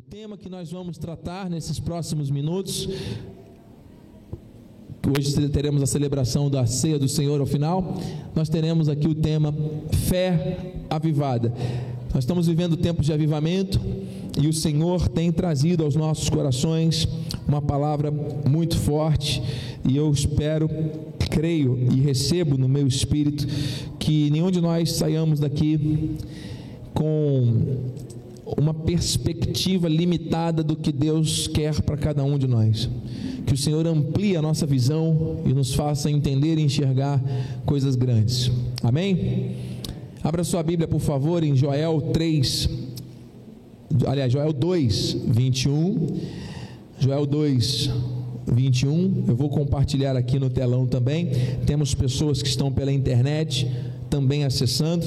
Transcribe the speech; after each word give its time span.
O 0.00 0.02
tema 0.02 0.34
que 0.34 0.48
nós 0.48 0.72
vamos 0.72 0.96
tratar 0.96 1.50
nesses 1.50 1.78
próximos 1.78 2.30
minutos, 2.30 2.88
hoje 5.06 5.46
teremos 5.50 5.82
a 5.82 5.86
celebração 5.86 6.48
da 6.48 6.64
ceia 6.64 6.98
do 6.98 7.06
Senhor 7.06 7.38
ao 7.38 7.46
final, 7.46 8.00
nós 8.34 8.48
teremos 8.48 8.88
aqui 8.88 9.06
o 9.06 9.14
tema 9.14 9.54
fé 10.08 10.86
avivada. 10.88 11.52
Nós 12.14 12.24
estamos 12.24 12.46
vivendo 12.46 12.78
tempos 12.78 13.04
de 13.04 13.12
avivamento 13.12 13.78
e 14.40 14.48
o 14.48 14.54
Senhor 14.54 15.06
tem 15.06 15.30
trazido 15.30 15.84
aos 15.84 15.94
nossos 15.94 16.30
corações 16.30 17.06
uma 17.46 17.60
palavra 17.60 18.10
muito 18.10 18.78
forte 18.78 19.42
e 19.86 19.98
eu 19.98 20.10
espero, 20.10 20.70
creio 21.30 21.78
e 21.92 22.00
recebo 22.00 22.56
no 22.56 22.70
meu 22.70 22.86
espírito 22.86 23.46
que 23.98 24.30
nenhum 24.30 24.50
de 24.50 24.62
nós 24.62 24.92
saiamos 24.92 25.38
daqui 25.38 26.16
com 26.94 27.76
uma 28.58 28.74
perspectiva 28.74 29.88
limitada 29.88 30.62
do 30.62 30.76
que 30.76 30.92
Deus 30.92 31.46
quer 31.46 31.80
para 31.82 31.96
cada 31.96 32.24
um 32.24 32.38
de 32.38 32.46
nós. 32.46 32.88
Que 33.46 33.54
o 33.54 33.56
Senhor 33.56 33.86
amplie 33.86 34.36
a 34.36 34.42
nossa 34.42 34.66
visão 34.66 35.42
e 35.44 35.52
nos 35.52 35.74
faça 35.74 36.10
entender 36.10 36.58
e 36.58 36.62
enxergar 36.62 37.22
coisas 37.64 37.96
grandes. 37.96 38.50
Amém? 38.82 39.56
Abra 40.22 40.44
sua 40.44 40.62
Bíblia, 40.62 40.86
por 40.86 41.00
favor, 41.00 41.42
em 41.42 41.56
Joel 41.56 42.00
3, 42.12 42.68
aliás, 44.06 44.32
Joel 44.32 44.52
2, 44.52 45.16
21. 45.28 46.20
Joel 46.98 47.24
2, 47.24 47.90
21. 48.52 49.24
Eu 49.28 49.34
vou 49.34 49.48
compartilhar 49.48 50.16
aqui 50.16 50.38
no 50.38 50.50
telão 50.50 50.86
também. 50.86 51.30
Temos 51.66 51.94
pessoas 51.94 52.42
que 52.42 52.48
estão 52.48 52.70
pela 52.70 52.92
internet 52.92 53.70
também 54.10 54.44
acessando. 54.44 55.06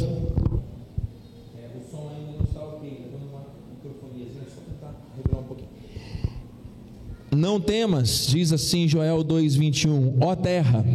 Não 7.35 7.59
temas, 7.59 8.27
diz 8.27 8.53
assim 8.53 8.87
Joel 8.87 9.23
2:21, 9.23 10.17
ó 10.21 10.35
terra, 10.35 10.85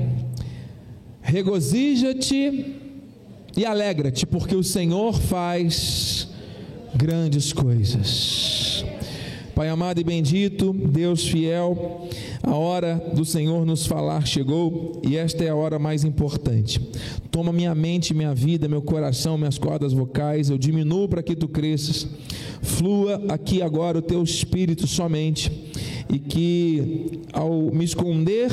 regozija-te 1.20 2.76
e 3.56 3.64
alegra-te, 3.64 4.24
porque 4.24 4.54
o 4.54 4.62
Senhor 4.62 5.14
faz 5.14 6.28
grandes 6.94 7.52
coisas. 7.52 8.84
Pai 9.54 9.68
amado 9.68 10.00
e 10.00 10.04
bendito, 10.04 10.72
Deus 10.72 11.26
fiel, 11.26 12.08
a 12.44 12.54
hora 12.54 13.10
do 13.12 13.24
Senhor 13.24 13.66
nos 13.66 13.86
falar 13.86 14.24
chegou 14.24 15.02
e 15.04 15.16
esta 15.16 15.42
é 15.42 15.48
a 15.48 15.56
hora 15.56 15.80
mais 15.80 16.04
importante. 16.04 16.80
Toma 17.32 17.52
minha 17.52 17.74
mente, 17.74 18.14
minha 18.14 18.32
vida, 18.32 18.68
meu 18.68 18.80
coração, 18.80 19.36
minhas 19.36 19.58
cordas 19.58 19.92
vocais, 19.92 20.48
eu 20.48 20.58
diminuo 20.58 21.08
para 21.08 21.24
que 21.24 21.34
tu 21.34 21.48
cresças. 21.48 22.06
Flua 22.62 23.20
aqui 23.28 23.60
agora 23.60 23.98
o 23.98 24.02
teu 24.02 24.22
espírito 24.22 24.86
somente 24.86 25.67
e 26.08 26.18
que 26.18 27.20
ao 27.32 27.70
me 27.72 27.84
esconder 27.84 28.50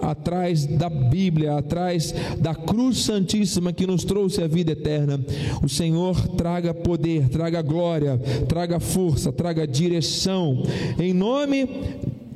atrás 0.00 0.66
da 0.66 0.88
Bíblia, 0.88 1.56
atrás 1.56 2.14
da 2.38 2.54
cruz 2.54 2.98
santíssima 2.98 3.72
que 3.72 3.86
nos 3.86 4.04
trouxe 4.04 4.42
a 4.42 4.46
vida 4.46 4.72
eterna, 4.72 5.20
o 5.62 5.68
Senhor 5.68 6.28
traga 6.28 6.74
poder, 6.74 7.28
traga 7.28 7.62
glória, 7.62 8.18
traga 8.48 8.78
força, 8.78 9.32
traga 9.32 9.66
direção, 9.66 10.62
em 10.98 11.12
nome 11.12 11.68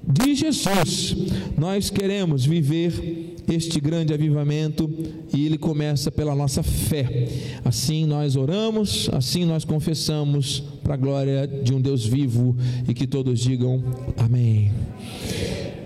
de 0.06 0.34
Jesus, 0.34 1.16
nós 1.56 1.90
queremos 1.90 2.44
viver 2.44 3.31
este 3.48 3.80
grande 3.80 4.14
avivamento 4.14 4.88
e 5.32 5.46
ele 5.46 5.58
começa 5.58 6.10
pela 6.10 6.34
nossa 6.34 6.62
fé. 6.62 7.28
Assim 7.64 8.06
nós 8.06 8.36
oramos, 8.36 9.08
assim 9.12 9.44
nós 9.44 9.64
confessamos 9.64 10.62
para 10.82 10.94
a 10.94 10.96
glória 10.96 11.46
de 11.46 11.72
um 11.72 11.80
Deus 11.80 12.06
vivo 12.06 12.56
e 12.88 12.94
que 12.94 13.06
todos 13.06 13.40
digam 13.40 13.82
amém. 14.16 14.72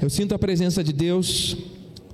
Eu 0.00 0.10
sinto 0.10 0.34
a 0.34 0.38
presença 0.38 0.84
de 0.84 0.92
Deus 0.92 1.56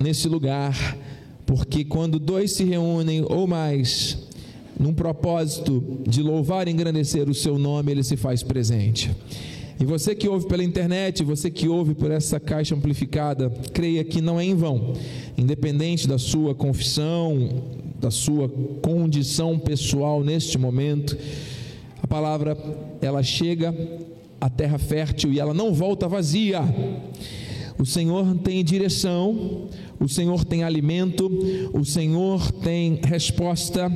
nesse 0.01 0.29
lugar, 0.29 0.97
porque 1.45 1.85
quando 1.85 2.19
dois 2.19 2.53
se 2.53 2.65
reúnem 2.65 3.25
ou 3.29 3.47
mais 3.47 4.19
num 4.79 4.95
propósito 4.95 6.01
de 6.07 6.23
louvar 6.23 6.67
e 6.67 6.71
engrandecer 6.71 7.29
o 7.29 7.35
seu 7.35 7.59
nome, 7.59 7.93
ele 7.93 8.03
se 8.03 8.17
faz 8.17 8.43
presente. 8.43 9.11
E 9.83 9.85
você 9.85 10.15
que 10.15 10.29
ouve 10.29 10.47
pela 10.47 10.63
internet, 10.63 11.25
você 11.25 11.51
que 11.51 11.67
ouve 11.67 11.93
por 11.93 12.09
essa 12.09 12.39
caixa 12.39 12.73
amplificada, 12.73 13.51
creia 13.73 14.05
que 14.05 14.21
não 14.21 14.39
é 14.39 14.45
em 14.45 14.55
vão, 14.55 14.93
independente 15.37 16.07
da 16.07 16.19
sua 16.19 16.55
confissão, 16.55 17.65
da 18.01 18.09
sua 18.09 18.49
condição 18.81 19.59
pessoal 19.59 20.23
neste 20.23 20.57
momento, 20.57 21.19
a 22.01 22.07
palavra 22.07 22.57
ela 23.01 23.25
chega 23.25 23.75
à 24.41 24.49
terra 24.49 24.79
fértil 24.79 25.33
e 25.33 25.41
ela 25.41 25.53
não 25.53 25.75
volta 25.75 26.07
vazia. 26.07 26.61
O 27.77 27.85
Senhor 27.85 28.37
tem 28.37 28.63
direção, 28.63 29.67
o 29.99 30.09
Senhor 30.09 30.45
tem 30.45 30.63
alimento, 30.63 31.29
o 31.73 31.85
Senhor 31.85 32.53
tem 32.53 33.01
resposta 33.03 33.91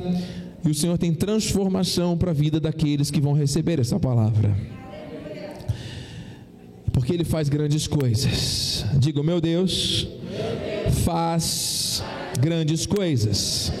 e 0.65 0.69
o 0.69 0.75
Senhor 0.75 0.97
tem 0.97 1.13
transformação 1.13 2.17
para 2.17 2.31
a 2.31 2.33
vida 2.33 2.59
daqueles 2.59 3.09
que 3.09 3.21
vão 3.21 3.31
receber 3.31 3.79
essa 3.79 3.97
palavra 3.97 4.76
porque 6.97 7.13
Ele 7.13 7.23
faz 7.23 7.47
grandes 7.47 7.85
coisas. 7.85 8.83
Diga, 8.97 9.21
meu 9.21 9.39
Deus, 9.39 10.07
faz 11.05 12.01
grandes 12.39 12.87
coisas. 12.87 13.71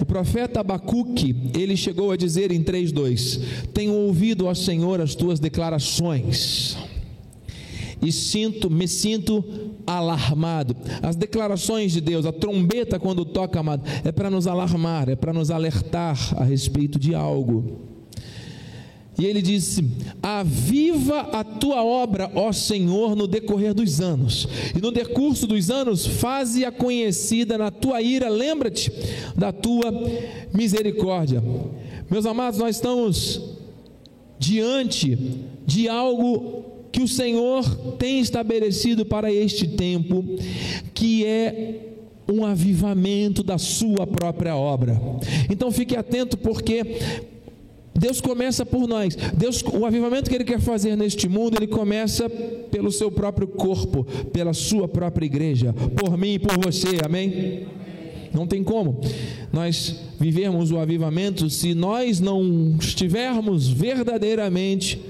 O 0.00 0.06
profeta 0.06 0.60
Abacuque, 0.60 1.36
ele 1.54 1.76
chegou 1.76 2.10
a 2.10 2.16
dizer 2.16 2.50
em 2.50 2.62
3:2: 2.62 3.40
Tenho 3.74 3.92
ouvido 3.92 4.48
ao 4.48 4.54
Senhor 4.54 5.02
as 5.02 5.14
tuas 5.14 5.38
declarações 5.38 6.78
e 8.00 8.10
sinto, 8.10 8.70
me 8.70 8.88
sinto 8.88 9.44
alarmado. 9.86 10.74
As 11.02 11.16
declarações 11.16 11.92
de 11.92 12.00
Deus, 12.00 12.24
a 12.24 12.32
trombeta 12.32 12.98
quando 12.98 13.22
toca, 13.22 13.60
amado, 13.60 13.82
é 14.02 14.10
para 14.10 14.30
nos 14.30 14.46
alarmar, 14.46 15.10
é 15.10 15.14
para 15.14 15.34
nos 15.34 15.50
alertar 15.50 16.16
a 16.40 16.44
respeito 16.44 16.98
de 16.98 17.14
algo. 17.14 17.89
E 19.20 19.26
ele 19.26 19.42
disse: 19.42 19.84
Aviva 20.22 21.20
a 21.20 21.44
tua 21.44 21.84
obra, 21.84 22.30
ó 22.34 22.50
Senhor, 22.52 23.14
no 23.14 23.26
decorrer 23.26 23.74
dos 23.74 24.00
anos, 24.00 24.48
e 24.74 24.80
no 24.80 24.90
decurso 24.90 25.46
dos 25.46 25.70
anos, 25.70 26.06
faze-a 26.06 26.72
conhecida 26.72 27.58
na 27.58 27.70
tua 27.70 28.00
ira, 28.00 28.30
lembra-te 28.30 28.90
da 29.36 29.52
tua 29.52 29.92
misericórdia. 30.54 31.42
Meus 32.10 32.24
amados, 32.24 32.58
nós 32.58 32.76
estamos 32.76 33.42
diante 34.38 35.18
de 35.66 35.86
algo 35.86 36.64
que 36.90 37.02
o 37.02 37.08
Senhor 37.08 37.62
tem 37.98 38.20
estabelecido 38.20 39.04
para 39.04 39.30
este 39.30 39.68
tempo, 39.68 40.24
que 40.94 41.26
é 41.26 41.90
um 42.26 42.42
avivamento 42.46 43.42
da 43.42 43.58
sua 43.58 44.06
própria 44.06 44.56
obra. 44.56 44.98
Então 45.50 45.70
fique 45.70 45.94
atento, 45.94 46.38
porque 46.38 46.80
Deus 47.94 48.20
começa 48.20 48.64
por 48.64 48.86
nós. 48.86 49.16
Deus, 49.34 49.62
o 49.62 49.84
avivamento 49.84 50.30
que 50.30 50.36
Ele 50.36 50.44
quer 50.44 50.60
fazer 50.60 50.96
neste 50.96 51.28
mundo, 51.28 51.56
Ele 51.56 51.66
começa 51.66 52.28
pelo 52.28 52.90
seu 52.90 53.10
próprio 53.10 53.48
corpo, 53.48 54.04
pela 54.32 54.52
sua 54.52 54.88
própria 54.88 55.26
igreja, 55.26 55.72
por 55.72 56.16
mim 56.16 56.34
e 56.34 56.38
por 56.38 56.56
você. 56.58 56.98
Amém? 57.04 57.66
Não 58.32 58.46
tem 58.46 58.62
como 58.62 59.00
nós 59.52 59.96
vivermos 60.18 60.70
o 60.70 60.78
avivamento 60.78 61.50
se 61.50 61.74
nós 61.74 62.20
não 62.20 62.76
estivermos 62.78 63.68
verdadeiramente 63.68 65.00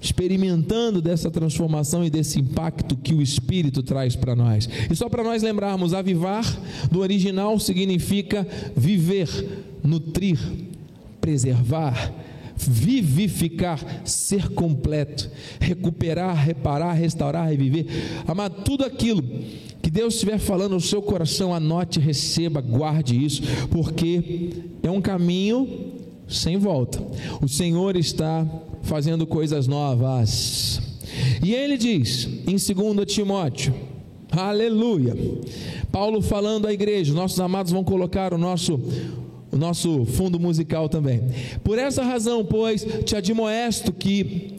experimentando 0.00 1.00
dessa 1.00 1.30
transformação 1.30 2.04
e 2.04 2.10
desse 2.10 2.40
impacto 2.40 2.96
que 2.96 3.14
o 3.14 3.22
Espírito 3.22 3.84
traz 3.84 4.16
para 4.16 4.34
nós. 4.34 4.68
E 4.90 4.96
só 4.96 5.08
para 5.08 5.22
nós 5.22 5.44
lembrarmos, 5.44 5.94
avivar 5.94 6.44
do 6.90 6.98
original 6.98 7.56
significa 7.60 8.44
viver, 8.76 9.28
nutrir, 9.84 10.40
preservar, 11.22 12.12
vivificar, 12.56 13.78
ser 14.04 14.48
completo, 14.50 15.30
recuperar, 15.60 16.36
reparar, 16.36 16.92
restaurar, 16.92 17.48
reviver. 17.48 17.86
Amado, 18.26 18.62
tudo 18.64 18.84
aquilo 18.84 19.22
que 19.80 19.90
Deus 19.90 20.14
estiver 20.14 20.38
falando 20.38 20.72
no 20.72 20.80
seu 20.80 21.00
coração, 21.00 21.54
anote, 21.54 22.00
receba, 22.00 22.60
guarde 22.60 23.24
isso, 23.24 23.42
porque 23.70 24.50
é 24.82 24.90
um 24.90 25.00
caminho 25.00 25.92
sem 26.28 26.58
volta. 26.58 27.00
O 27.40 27.48
Senhor 27.48 27.96
está 27.96 28.44
fazendo 28.82 29.24
coisas 29.26 29.68
novas. 29.68 30.82
E 31.42 31.54
ele 31.54 31.78
diz 31.78 32.28
em 32.46 32.56
2 32.56 33.06
Timóteo, 33.06 33.72
aleluia. 34.30 35.16
Paulo 35.92 36.20
falando 36.20 36.66
à 36.66 36.72
igreja, 36.72 37.12
nossos 37.12 37.38
amados 37.38 37.70
vão 37.70 37.84
colocar 37.84 38.34
o 38.34 38.38
nosso 38.38 38.80
o 39.52 39.56
nosso 39.56 40.06
fundo 40.06 40.40
musical 40.40 40.88
também. 40.88 41.20
Por 41.62 41.78
essa 41.78 42.02
razão, 42.02 42.44
pois, 42.44 42.84
te 43.04 43.14
admoesto 43.14 43.92
que 43.92 44.54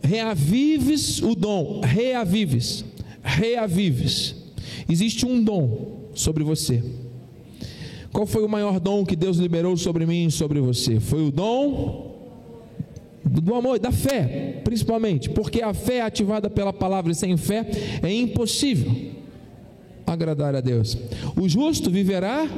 reavives 0.00 1.20
o 1.20 1.34
dom, 1.34 1.80
reavives, 1.82 2.84
reavives. 3.22 4.36
Existe 4.88 5.26
um 5.26 5.42
dom 5.42 6.10
sobre 6.14 6.44
você. 6.44 6.82
Qual 8.12 8.24
foi 8.24 8.44
o 8.44 8.48
maior 8.48 8.78
dom 8.78 9.04
que 9.04 9.16
Deus 9.16 9.36
liberou 9.36 9.76
sobre 9.76 10.06
mim 10.06 10.26
e 10.26 10.30
sobre 10.30 10.60
você? 10.60 11.00
Foi 11.00 11.26
o 11.26 11.32
dom 11.32 12.14
do 13.24 13.54
amor, 13.54 13.80
da 13.80 13.90
fé, 13.90 14.60
principalmente, 14.62 15.28
porque 15.28 15.60
a 15.60 15.74
fé 15.74 15.96
é 15.96 16.02
ativada 16.02 16.48
pela 16.48 16.72
palavra 16.72 17.10
e 17.10 17.14
sem 17.14 17.36
fé 17.36 17.66
é 18.00 18.12
impossível 18.12 19.16
agradar 20.06 20.54
a 20.54 20.60
Deus. 20.60 20.96
O 21.36 21.48
justo 21.48 21.90
viverá 21.90 22.48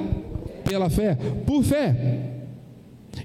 pela 0.68 0.90
fé, 0.90 1.16
por 1.46 1.64
fé. 1.64 2.36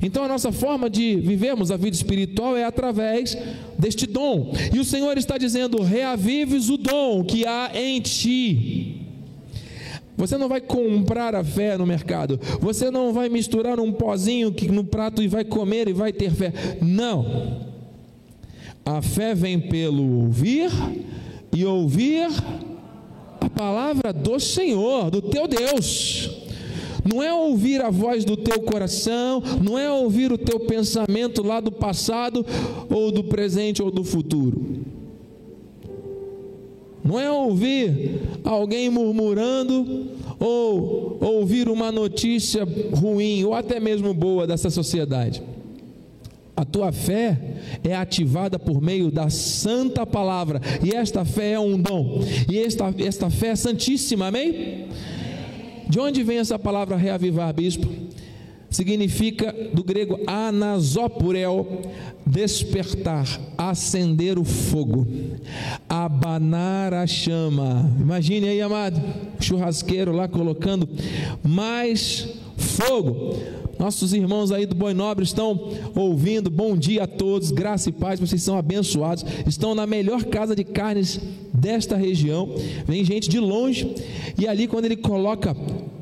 Então 0.01 0.23
a 0.23 0.27
nossa 0.27 0.51
forma 0.51 0.89
de 0.89 1.15
vivermos 1.17 1.69
a 1.71 1.77
vida 1.77 1.95
espiritual 1.95 2.57
é 2.57 2.63
através 2.63 3.37
deste 3.77 4.07
dom. 4.07 4.53
E 4.73 4.79
o 4.79 4.85
Senhor 4.85 5.17
está 5.17 5.37
dizendo: 5.37 5.81
reavives 5.81 6.69
o 6.69 6.77
dom 6.77 7.23
que 7.23 7.45
há 7.45 7.71
em 7.73 7.99
ti. 8.01 8.99
Você 10.15 10.37
não 10.37 10.47
vai 10.47 10.61
comprar 10.61 11.35
a 11.35 11.43
fé 11.43 11.77
no 11.77 11.85
mercado. 11.85 12.39
Você 12.61 12.91
não 12.91 13.11
vai 13.11 13.29
misturar 13.29 13.79
um 13.79 13.91
pozinho 13.91 14.53
no 14.71 14.83
prato 14.83 15.23
e 15.23 15.27
vai 15.27 15.43
comer 15.43 15.87
e 15.87 15.93
vai 15.93 16.13
ter 16.13 16.31
fé. 16.31 16.53
Não. 16.81 17.73
A 18.85 19.01
fé 19.01 19.33
vem 19.33 19.59
pelo 19.59 20.25
ouvir 20.25 20.69
e 21.51 21.65
ouvir 21.65 22.27
a 23.39 23.49
palavra 23.49 24.13
do 24.13 24.39
Senhor, 24.39 25.09
do 25.09 25.21
teu 25.21 25.47
Deus. 25.47 26.42
Não 27.03 27.21
é 27.21 27.33
ouvir 27.33 27.81
a 27.81 27.89
voz 27.89 28.23
do 28.23 28.37
teu 28.37 28.61
coração, 28.61 29.43
não 29.61 29.77
é 29.77 29.91
ouvir 29.91 30.31
o 30.31 30.37
teu 30.37 30.59
pensamento 30.61 31.43
lá 31.43 31.59
do 31.59 31.71
passado, 31.71 32.45
ou 32.89 33.11
do 33.11 33.23
presente, 33.25 33.81
ou 33.83 33.91
do 33.91 34.03
futuro. 34.03 34.83
Não 37.03 37.19
é 37.19 37.29
ouvir 37.29 38.21
alguém 38.45 38.89
murmurando, 38.89 40.07
ou 40.39 41.17
ouvir 41.19 41.67
uma 41.67 41.91
notícia 41.91 42.65
ruim, 42.95 43.43
ou 43.43 43.53
até 43.53 43.79
mesmo 43.79 44.13
boa 44.13 44.47
dessa 44.47 44.69
sociedade. 44.69 45.43
A 46.55 46.63
tua 46.63 46.91
fé 46.91 47.37
é 47.83 47.95
ativada 47.95 48.57
por 48.57 48.81
meio 48.81 49.11
da 49.11 49.29
santa 49.29 50.05
palavra, 50.05 50.61
e 50.83 50.91
esta 50.91 51.25
fé 51.25 51.53
é 51.53 51.59
um 51.59 51.81
dom, 51.81 52.21
e 52.49 52.59
esta, 52.59 52.93
esta 52.99 53.29
fé 53.29 53.47
é 53.47 53.55
santíssima, 53.55 54.27
amém? 54.27 54.87
De 55.89 55.99
onde 55.99 56.23
vem 56.23 56.37
essa 56.37 56.57
palavra 56.57 56.95
reavivar, 56.95 57.53
bispo? 57.53 57.87
Significa 58.69 59.53
do 59.71 59.83
grego 59.83 60.19
anasopurel, 60.25 61.81
despertar, 62.25 63.27
acender 63.55 64.39
o 64.39 64.43
fogo, 64.43 65.05
abanar 65.87 66.91
a 66.91 67.05
chama. 67.05 67.87
Imagine 67.99 68.49
aí, 68.49 68.61
amado, 68.61 68.99
churrasqueiro 69.39 70.11
lá 70.11 70.27
colocando 70.27 70.89
mais 71.43 72.27
fogo. 72.57 73.37
Nossos 73.79 74.13
irmãos 74.13 74.51
aí 74.51 74.65
do 74.65 74.75
Boi 74.75 74.93
Nobre 74.93 75.23
estão 75.23 75.71
ouvindo. 75.95 76.49
Bom 76.49 76.77
dia 76.77 77.03
a 77.03 77.07
todos, 77.07 77.51
graça 77.51 77.89
e 77.89 77.91
paz. 77.91 78.19
Vocês 78.19 78.41
são 78.41 78.57
abençoados. 78.57 79.25
Estão 79.45 79.75
na 79.75 79.85
melhor 79.85 80.23
casa 80.25 80.55
de 80.55 80.63
carnes 80.63 81.19
desta 81.53 81.95
região. 81.95 82.49
Vem 82.85 83.03
gente 83.03 83.29
de 83.29 83.39
longe 83.39 83.93
e 84.37 84.47
ali 84.47 84.67
quando 84.67 84.85
ele 84.85 84.97
coloca 84.97 85.55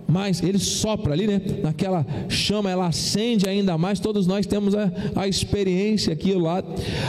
mais, 0.07 0.43
ele 0.43 0.59
sopra 0.59 1.13
ali, 1.13 1.25
né? 1.25 1.41
Naquela 1.63 2.05
chama, 2.27 2.69
ela 2.69 2.87
acende 2.87 3.47
ainda 3.47 3.77
mais. 3.77 3.99
Todos 3.99 4.27
nós 4.27 4.45
temos 4.45 4.75
a, 4.75 4.91
a 5.15 5.27
experiência 5.27 6.11
aqui 6.13 6.33
lado. 6.33 6.67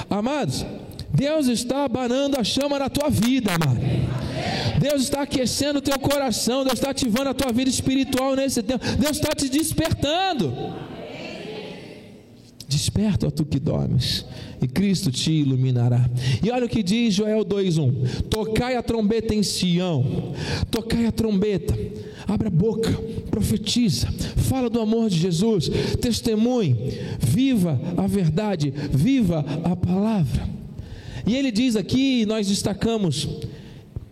Amados, 0.08 0.64
Deus 1.12 1.48
está 1.48 1.84
abanando 1.84 2.38
a 2.38 2.44
chama 2.44 2.78
na 2.78 2.88
tua 2.88 3.10
vida, 3.10 3.50
amado. 3.52 3.80
Deus 4.82 5.02
está 5.02 5.22
aquecendo 5.22 5.78
o 5.78 5.82
teu 5.82 5.96
coração, 5.96 6.64
Deus 6.64 6.74
está 6.74 6.90
ativando 6.90 7.28
a 7.28 7.34
tua 7.34 7.52
vida 7.52 7.70
espiritual 7.70 8.34
nesse 8.34 8.60
tempo, 8.64 8.84
Deus 8.98 9.16
está 9.16 9.32
te 9.32 9.48
despertando. 9.48 10.52
Desperta, 12.68 13.28
ó 13.28 13.30
tu 13.30 13.44
que 13.44 13.60
dormes, 13.60 14.24
e 14.60 14.66
Cristo 14.66 15.12
te 15.12 15.30
iluminará. 15.30 16.10
E 16.42 16.50
olha 16.50 16.66
o 16.66 16.68
que 16.68 16.82
diz 16.82 17.14
Joel 17.14 17.44
2:1: 17.44 18.22
Tocai 18.28 18.74
a 18.74 18.82
trombeta 18.82 19.32
em 19.32 19.42
Sião, 19.44 20.32
tocai 20.68 21.06
a 21.06 21.12
trombeta, 21.12 21.78
abre 22.26 22.48
a 22.48 22.50
boca, 22.50 22.90
profetiza, 23.30 24.08
fala 24.48 24.68
do 24.68 24.80
amor 24.80 25.08
de 25.08 25.18
Jesus, 25.18 25.68
testemunhe, 26.00 26.74
viva 27.20 27.80
a 27.96 28.08
verdade, 28.08 28.72
viva 28.90 29.44
a 29.62 29.76
palavra. 29.76 30.48
E 31.24 31.36
ele 31.36 31.52
diz 31.52 31.76
aqui, 31.76 32.26
nós 32.26 32.48
destacamos, 32.48 33.28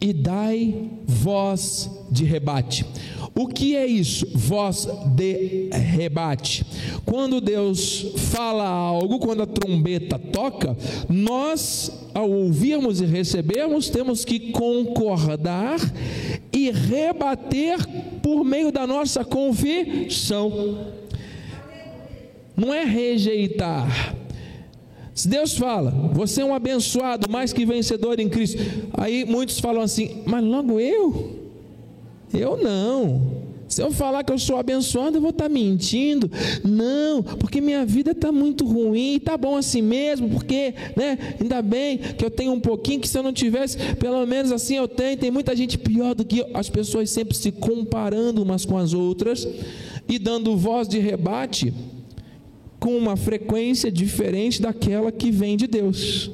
e 0.01 0.13
dai 0.13 0.91
voz 1.07 1.91
de 2.11 2.25
rebate. 2.25 2.87
O 3.35 3.47
que 3.47 3.77
é 3.77 3.87
isso? 3.87 4.27
Voz 4.35 4.89
de 5.15 5.71
rebate. 5.71 6.65
Quando 7.05 7.41
Deus 7.41 8.13
fala 8.17 8.67
algo, 8.67 9.19
quando 9.19 9.43
a 9.43 9.47
trombeta 9.47 10.19
toca, 10.19 10.77
nós, 11.09 11.91
ao 12.13 12.31
ouvirmos 12.31 13.01
e 13.01 13.07
recebermos, 13.07 13.89
temos 13.89 14.25
que 14.25 14.51
concordar 14.51 15.79
e 16.53 16.71
rebater 16.71 17.79
por 18.23 18.45
meio 18.45 18.73
da 18.73 18.87
nossa 18.87 19.25
confissão. 19.25 20.87
Não 22.57 22.75
é 22.75 22.85
rejeitar, 22.85 24.15
se 25.21 25.29
Deus 25.29 25.55
fala, 25.55 25.91
você 26.15 26.41
é 26.41 26.45
um 26.47 26.55
abençoado, 26.55 27.31
mais 27.31 27.53
que 27.53 27.67
vencedor 27.67 28.19
em 28.19 28.27
Cristo. 28.27 28.57
Aí 28.95 29.27
muitos 29.27 29.61
falam 29.61 29.83
assim, 29.83 30.23
mas 30.25 30.43
logo 30.43 30.81
eu? 30.81 31.37
Eu 32.33 32.57
não. 32.57 33.43
Se 33.69 33.83
eu 33.83 33.93
falar 33.93 34.25
que 34.25 34.33
eu 34.33 34.39
sou 34.39 34.57
abençoado, 34.57 35.19
eu 35.19 35.21
vou 35.21 35.29
estar 35.29 35.51
mentindo. 35.51 36.31
Não, 36.65 37.23
porque 37.23 37.61
minha 37.61 37.85
vida 37.85 38.13
está 38.13 38.33
muito 38.33 38.65
ruim, 38.65 39.17
está 39.17 39.37
bom 39.37 39.59
assim 39.59 39.83
mesmo, 39.83 40.31
porque, 40.31 40.73
né, 40.97 41.37
ainda 41.39 41.61
bem 41.61 41.99
que 41.99 42.25
eu 42.25 42.31
tenho 42.31 42.53
um 42.53 42.61
pouquinho, 42.61 42.99
que 42.99 43.07
se 43.07 43.19
eu 43.19 43.23
não 43.23 43.35
tivesse, 43.35 43.77
pelo 43.97 44.25
menos 44.25 44.51
assim 44.51 44.77
eu 44.77 44.89
tenho. 44.89 45.19
Tem 45.19 45.31
muita 45.31 45.55
gente 45.55 45.77
pior 45.77 46.15
do 46.15 46.25
que 46.25 46.39
eu. 46.39 46.47
As 46.55 46.71
pessoas 46.71 47.11
sempre 47.11 47.37
se 47.37 47.53
comparando 47.53 48.43
umas 48.43 48.65
com 48.65 48.79
as 48.79 48.95
outras 48.95 49.47
e 50.09 50.19
dando 50.19 50.57
voz 50.57 50.89
de 50.89 50.99
rebate 50.99 51.75
com 52.81 52.97
uma 52.97 53.17
frequência 53.17 53.93
diferente 53.93 54.61
daquela 54.61 55.13
que 55.13 55.31
vem 55.31 55.57
de 55.57 55.67
Deus. 55.67 56.31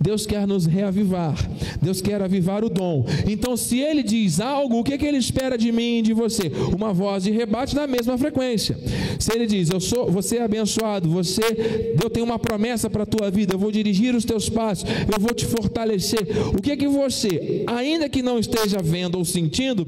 Deus 0.00 0.26
quer 0.26 0.46
nos 0.46 0.66
reavivar, 0.66 1.34
Deus 1.80 2.00
quer 2.00 2.20
avivar 2.20 2.64
o 2.64 2.68
dom. 2.68 3.06
Então, 3.26 3.56
se 3.56 3.80
Ele 3.80 4.02
diz 4.02 4.40
algo, 4.40 4.78
o 4.78 4.84
que, 4.84 4.94
é 4.94 4.98
que 4.98 5.06
Ele 5.06 5.16
espera 5.16 5.56
de 5.56 5.70
mim 5.72 5.98
e 5.98 6.02
de 6.02 6.12
você? 6.12 6.50
Uma 6.74 6.92
voz 6.92 7.24
de 7.24 7.30
rebate 7.30 7.74
na 7.74 7.86
mesma 7.86 8.18
frequência. 8.18 8.78
Se 9.18 9.32
Ele 9.32 9.46
diz, 9.46 9.70
eu 9.70 9.80
sou, 9.80 10.10
você 10.10 10.38
é 10.38 10.42
abençoado, 10.42 11.08
você, 11.08 11.94
Deus 11.98 12.12
tem 12.12 12.22
uma 12.22 12.38
promessa 12.38 12.90
para 12.90 13.04
a 13.04 13.06
tua 13.06 13.30
vida, 13.30 13.54
eu 13.54 13.58
vou 13.58 13.70
dirigir 13.70 14.14
os 14.14 14.24
teus 14.24 14.48
passos, 14.48 14.84
eu 14.84 15.20
vou 15.20 15.32
te 15.32 15.46
fortalecer. 15.46 16.26
O 16.54 16.60
que 16.60 16.72
é 16.72 16.76
que 16.76 16.88
você, 16.88 17.64
ainda 17.66 18.08
que 18.08 18.22
não 18.22 18.38
esteja 18.38 18.78
vendo 18.82 19.16
ou 19.16 19.24
sentindo, 19.24 19.86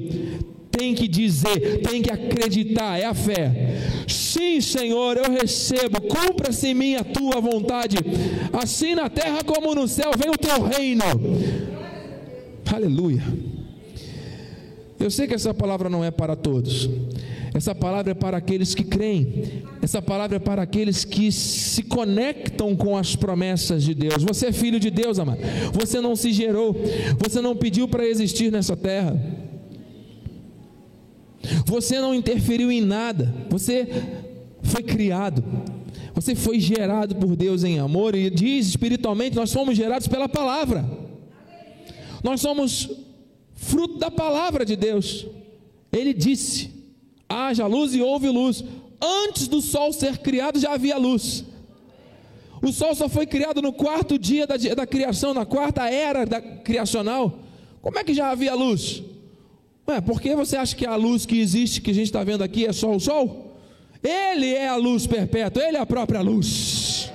tem 0.77 0.93
que 0.93 1.07
dizer, 1.07 1.81
tem 1.81 2.01
que 2.01 2.11
acreditar, 2.11 2.99
é 2.99 3.05
a 3.05 3.13
fé. 3.13 4.05
Sim, 4.07 4.61
Senhor, 4.61 5.17
eu 5.17 5.31
recebo, 5.31 5.99
cumpra-se 6.01 6.67
em 6.67 6.73
mim 6.73 6.95
a 6.95 7.03
tua 7.03 7.41
vontade, 7.41 7.97
assim 8.53 8.93
na 8.93 9.09
terra 9.09 9.43
como 9.43 9.73
no 9.73 9.87
céu, 9.87 10.11
vem 10.17 10.29
o 10.29 10.37
teu 10.37 10.63
reino. 10.63 11.03
Aleluia. 12.73 13.23
Eu 14.99 15.09
sei 15.09 15.27
que 15.27 15.33
essa 15.33 15.53
palavra 15.53 15.89
não 15.89 16.03
é 16.03 16.11
para 16.11 16.35
todos. 16.35 16.89
Essa 17.53 17.73
palavra 17.73 18.11
é 18.11 18.13
para 18.13 18.37
aqueles 18.37 18.75
que 18.75 18.83
creem. 18.83 19.63
Essa 19.81 20.01
palavra 20.01 20.37
é 20.37 20.39
para 20.39 20.61
aqueles 20.61 21.03
que 21.05 21.31
se 21.31 21.81
conectam 21.83 22.75
com 22.75 22.97
as 22.97 23.15
promessas 23.15 23.83
de 23.83 23.93
Deus. 23.93 24.23
Você 24.23 24.47
é 24.47 24.51
filho 24.51 24.79
de 24.79 24.91
Deus, 24.91 25.17
amado. 25.17 25.39
Você 25.73 26.01
não 26.01 26.15
se 26.15 26.31
gerou. 26.31 26.75
Você 27.19 27.41
não 27.41 27.55
pediu 27.55 27.87
para 27.87 28.05
existir 28.05 28.51
nessa 28.51 28.75
terra. 28.75 29.19
Você 31.65 31.99
não 31.99 32.13
interferiu 32.13 32.71
em 32.71 32.81
nada. 32.81 33.33
Você 33.49 33.87
foi 34.63 34.83
criado. 34.83 35.43
Você 36.13 36.35
foi 36.35 36.59
gerado 36.59 37.15
por 37.15 37.35
Deus 37.35 37.63
em 37.63 37.79
amor 37.79 38.15
e 38.15 38.29
diz 38.29 38.67
espiritualmente 38.67 39.35
nós 39.35 39.49
somos 39.49 39.77
gerados 39.77 40.07
pela 40.07 40.27
palavra. 40.27 40.83
Nós 42.23 42.41
somos 42.41 42.89
fruto 43.53 43.97
da 43.97 44.09
palavra 44.09 44.65
de 44.65 44.75
Deus. 44.75 45.27
Ele 45.91 46.13
disse: 46.13 46.71
haja 47.29 47.67
luz 47.67 47.93
e 47.93 48.01
houve 48.01 48.29
luz. 48.29 48.63
Antes 48.99 49.47
do 49.47 49.61
sol 49.61 49.93
ser 49.93 50.17
criado 50.17 50.59
já 50.59 50.73
havia 50.73 50.97
luz. 50.97 51.45
O 52.61 52.71
sol 52.71 52.95
só 52.95 53.07
foi 53.07 53.27
criado 53.27 53.61
no 53.61 53.71
quarto 53.71 54.17
dia 54.17 54.47
da, 54.47 54.57
da 54.57 54.87
criação, 54.87 55.33
na 55.33 55.45
quarta 55.45 55.87
era 55.87 56.25
da 56.25 56.41
criacional. 56.41 57.39
Como 57.81 57.99
é 57.99 58.03
que 58.03 58.13
já 58.13 58.31
havia 58.31 58.55
luz? 58.55 59.03
Ué, 59.89 60.01
por 60.01 60.19
que 60.19 60.35
você 60.35 60.57
acha 60.57 60.75
que 60.75 60.85
a 60.85 60.95
luz 60.95 61.25
que 61.25 61.39
existe, 61.39 61.79
que 61.79 61.91
a 61.91 61.93
gente 61.93 62.07
está 62.07 62.23
vendo 62.23 62.43
aqui, 62.43 62.65
é 62.65 62.73
só 62.73 62.93
o 62.93 62.99
sol? 62.99 63.57
Ele 64.03 64.53
é 64.53 64.67
a 64.67 64.75
luz 64.75 65.07
perpétua, 65.07 65.63
ele 65.63 65.77
é 65.77 65.79
a 65.79 65.85
própria 65.85 66.21
luz. 66.21 67.11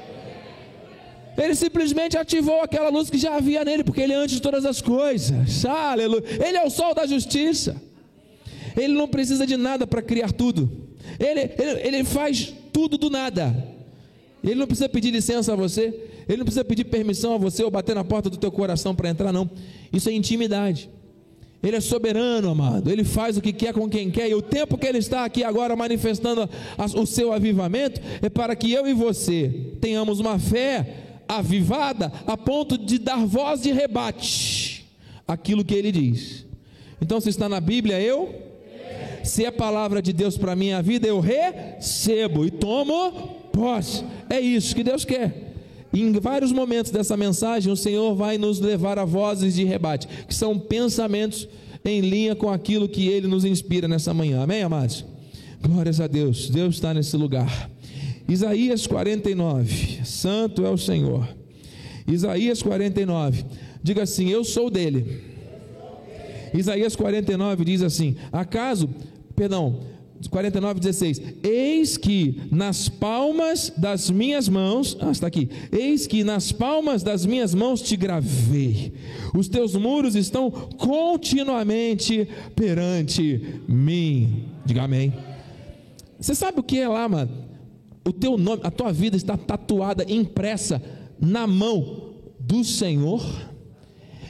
Ele 1.36 1.54
simplesmente 1.54 2.16
ativou 2.16 2.62
aquela 2.62 2.88
luz 2.88 3.10
que 3.10 3.18
já 3.18 3.36
havia 3.36 3.64
nele, 3.64 3.84
porque 3.84 4.00
ele 4.00 4.12
é 4.12 4.16
antes 4.16 4.36
de 4.36 4.42
todas 4.42 4.64
as 4.64 4.80
coisas. 4.80 5.64
Aleluia. 5.64 6.24
Ele 6.46 6.56
é 6.56 6.64
o 6.64 6.70
sol 6.70 6.94
da 6.94 7.06
justiça. 7.06 7.80
Ele 8.76 8.94
não 8.94 9.06
precisa 9.06 9.46
de 9.46 9.56
nada 9.56 9.86
para 9.86 10.00
criar 10.00 10.32
tudo. 10.32 10.70
Ele, 11.18 11.40
ele, 11.58 11.80
ele 11.96 12.04
faz 12.04 12.54
tudo 12.72 12.96
do 12.96 13.10
nada. 13.10 13.54
Ele 14.42 14.54
não 14.54 14.66
precisa 14.66 14.88
pedir 14.88 15.10
licença 15.10 15.52
a 15.52 15.56
você, 15.56 15.94
ele 16.28 16.38
não 16.38 16.44
precisa 16.44 16.64
pedir 16.64 16.84
permissão 16.84 17.34
a 17.34 17.38
você 17.38 17.62
ou 17.62 17.70
bater 17.70 17.94
na 17.94 18.02
porta 18.02 18.28
do 18.28 18.36
teu 18.36 18.50
coração 18.50 18.94
para 18.94 19.08
entrar, 19.08 19.32
não. 19.32 19.48
Isso 19.92 20.08
é 20.08 20.12
intimidade. 20.12 20.90
Ele 21.62 21.76
é 21.76 21.80
soberano, 21.80 22.50
amado. 22.50 22.90
Ele 22.90 23.04
faz 23.04 23.36
o 23.36 23.40
que 23.40 23.52
quer 23.52 23.72
com 23.72 23.88
quem 23.88 24.10
quer. 24.10 24.28
E 24.28 24.34
o 24.34 24.42
tempo 24.42 24.76
que 24.76 24.86
ele 24.86 24.98
está 24.98 25.24
aqui 25.24 25.44
agora 25.44 25.76
manifestando 25.76 26.48
o 26.96 27.06
seu 27.06 27.32
avivamento 27.32 28.00
é 28.20 28.28
para 28.28 28.56
que 28.56 28.72
eu 28.72 28.86
e 28.86 28.92
você 28.92 29.74
tenhamos 29.80 30.18
uma 30.18 30.38
fé 30.38 31.20
avivada 31.28 32.12
a 32.26 32.36
ponto 32.36 32.76
de 32.76 32.98
dar 32.98 33.24
voz 33.24 33.62
de 33.62 33.70
rebate 33.70 34.86
aquilo 35.26 35.64
que 35.64 35.74
ele 35.74 35.92
diz. 35.92 36.44
Então, 37.00 37.20
se 37.20 37.28
está 37.28 37.48
na 37.48 37.60
Bíblia, 37.60 38.00
eu 38.00 38.52
se 39.22 39.44
é 39.44 39.50
palavra 39.50 40.02
de 40.02 40.12
Deus 40.12 40.36
para 40.36 40.56
minha 40.56 40.82
vida, 40.82 41.06
eu 41.06 41.20
recebo 41.20 42.44
e 42.44 42.50
tomo 42.50 43.12
posse. 43.52 44.04
É 44.28 44.40
isso 44.40 44.74
que 44.74 44.82
Deus 44.82 45.04
quer. 45.04 45.51
Em 45.92 46.12
vários 46.12 46.52
momentos 46.52 46.90
dessa 46.90 47.16
mensagem, 47.16 47.72
o 47.72 47.76
Senhor 47.76 48.14
vai 48.14 48.38
nos 48.38 48.58
levar 48.60 48.98
a 48.98 49.04
vozes 49.04 49.54
de 49.54 49.64
rebate, 49.64 50.08
que 50.26 50.34
são 50.34 50.58
pensamentos 50.58 51.46
em 51.84 52.00
linha 52.00 52.34
com 52.34 52.48
aquilo 52.50 52.88
que 52.88 53.08
Ele 53.08 53.26
nos 53.26 53.44
inspira 53.44 53.86
nessa 53.86 54.14
manhã. 54.14 54.42
Amém, 54.42 54.62
amados? 54.62 55.04
Glórias 55.60 56.00
a 56.00 56.06
Deus, 56.06 56.48
Deus 56.48 56.76
está 56.76 56.94
nesse 56.94 57.16
lugar. 57.16 57.70
Isaías 58.28 58.86
49, 58.86 60.04
Santo 60.04 60.64
é 60.64 60.70
o 60.70 60.78
Senhor. 60.78 61.28
Isaías 62.06 62.62
49, 62.62 63.44
diga 63.82 64.02
assim: 64.02 64.28
Eu 64.28 64.44
sou 64.44 64.70
dele. 64.70 65.20
Isaías 66.54 66.96
49 66.96 67.64
diz 67.64 67.82
assim: 67.82 68.16
Acaso, 68.32 68.88
perdão, 69.34 69.80
49, 70.28 70.80
16: 70.80 71.22
Eis 71.42 71.96
que 71.96 72.42
nas 72.50 72.88
palmas 72.88 73.72
das 73.76 74.10
minhas 74.10 74.48
mãos, 74.48 74.96
ah, 75.00 75.10
está 75.10 75.26
aqui, 75.26 75.48
eis 75.72 76.06
que 76.06 76.22
nas 76.22 76.52
palmas 76.52 77.02
das 77.02 77.26
minhas 77.26 77.54
mãos 77.54 77.82
te 77.82 77.96
gravei, 77.96 78.92
os 79.34 79.48
teus 79.48 79.74
muros 79.74 80.14
estão 80.14 80.50
continuamente 80.50 82.28
perante 82.54 83.60
mim. 83.68 84.44
Diga 84.64 84.82
amém. 84.82 85.12
Você 86.18 86.34
sabe 86.34 86.60
o 86.60 86.62
que 86.62 86.78
é 86.78 86.88
lá, 86.88 87.08
mano? 87.08 87.30
O 88.04 88.12
teu 88.12 88.38
nome, 88.38 88.62
a 88.64 88.70
tua 88.70 88.92
vida 88.92 89.16
está 89.16 89.36
tatuada, 89.36 90.04
impressa 90.08 90.80
na 91.20 91.46
mão 91.46 92.14
do 92.38 92.62
Senhor. 92.64 93.24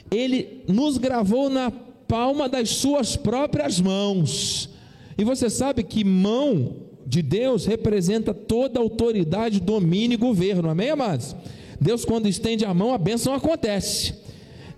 Ele 0.09 0.63
nos 0.67 0.97
gravou 0.97 1.49
na 1.49 1.71
palma 1.71 2.47
das 2.47 2.69
suas 2.69 3.15
próprias 3.15 3.79
mãos. 3.79 4.72
E 5.17 5.23
você 5.23 5.49
sabe 5.49 5.83
que 5.83 6.03
mão 6.03 6.77
de 7.05 7.21
Deus 7.21 7.65
representa 7.65 8.33
toda 8.33 8.79
autoridade, 8.79 9.59
domínio 9.59 10.15
e 10.15 10.17
governo, 10.17 10.69
amém, 10.69 10.89
amados? 10.89 11.35
Deus, 11.79 12.05
quando 12.05 12.27
estende 12.27 12.65
a 12.65 12.73
mão, 12.73 12.93
a 12.93 12.97
bênção 12.97 13.33
acontece. 13.33 14.15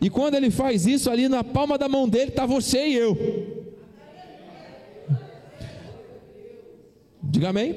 E 0.02 0.10
quando 0.10 0.36
ele 0.36 0.52
faz 0.52 0.86
isso, 0.86 1.10
ali 1.10 1.30
na 1.30 1.44
palma 1.44 1.78
da 1.78 1.88
mão 1.88 2.10
dele 2.10 2.30
está 2.30 2.46
você 2.46 2.88
e 2.88 2.96
eu. 2.96 3.18
Diga 7.22 7.50
amém. 7.50 7.76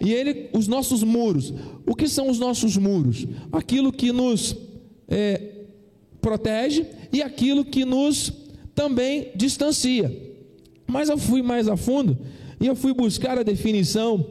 E 0.00 0.12
ele, 0.12 0.48
os 0.52 0.66
nossos 0.66 1.02
muros. 1.02 1.52
O 1.86 1.94
que 1.94 2.08
são 2.08 2.28
os 2.28 2.38
nossos 2.38 2.76
muros? 2.76 3.26
Aquilo 3.52 3.92
que 3.92 4.10
nos 4.10 4.56
é, 5.08 5.40
protege 6.20 6.86
e 7.12 7.22
aquilo 7.22 7.64
que 7.64 7.84
nos 7.84 8.32
também 8.74 9.30
distancia. 9.34 10.31
Mas 10.92 11.08
eu 11.08 11.16
fui 11.18 11.42
mais 11.42 11.66
a 11.66 11.76
fundo 11.76 12.18
e 12.60 12.66
eu 12.66 12.76
fui 12.76 12.92
buscar 12.92 13.38
a 13.38 13.42
definição 13.42 14.24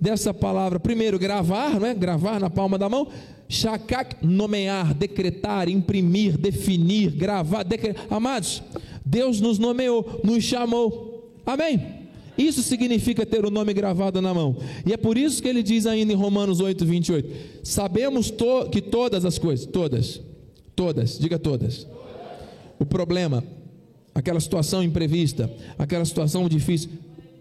dessa 0.00 0.32
palavra. 0.32 0.80
Primeiro, 0.80 1.18
gravar, 1.18 1.78
não 1.78 1.86
é? 1.86 1.94
Gravar 1.94 2.40
na 2.40 2.50
palma 2.50 2.78
da 2.78 2.88
mão. 2.88 3.08
Shakak, 3.48 4.26
nomear, 4.26 4.92
decretar, 4.92 5.68
imprimir, 5.68 6.36
definir, 6.36 7.10
gravar, 7.10 7.62
decretar. 7.62 8.06
Amados, 8.10 8.62
Deus 9.04 9.40
nos 9.40 9.58
nomeou, 9.58 10.20
nos 10.24 10.42
chamou. 10.42 11.32
Amém? 11.44 12.06
Isso 12.36 12.62
significa 12.62 13.24
ter 13.24 13.46
o 13.46 13.50
nome 13.50 13.72
gravado 13.72 14.20
na 14.20 14.34
mão. 14.34 14.56
E 14.84 14.92
é 14.92 14.96
por 14.96 15.16
isso 15.16 15.42
que 15.42 15.48
ele 15.48 15.62
diz 15.62 15.86
ainda 15.86 16.12
em 16.12 16.16
Romanos 16.16 16.60
8, 16.60 16.84
28. 16.84 17.28
Sabemos 17.62 18.30
to 18.30 18.68
que 18.70 18.82
todas 18.82 19.24
as 19.24 19.38
coisas, 19.38 19.64
todas, 19.64 20.20
todas, 20.74 21.18
diga 21.18 21.38
todas. 21.38 21.86
O 22.78 22.84
problema 22.84 23.42
aquela 24.16 24.40
situação 24.40 24.82
imprevista, 24.82 25.52
aquela 25.78 26.04
situação 26.06 26.48
difícil, 26.48 26.88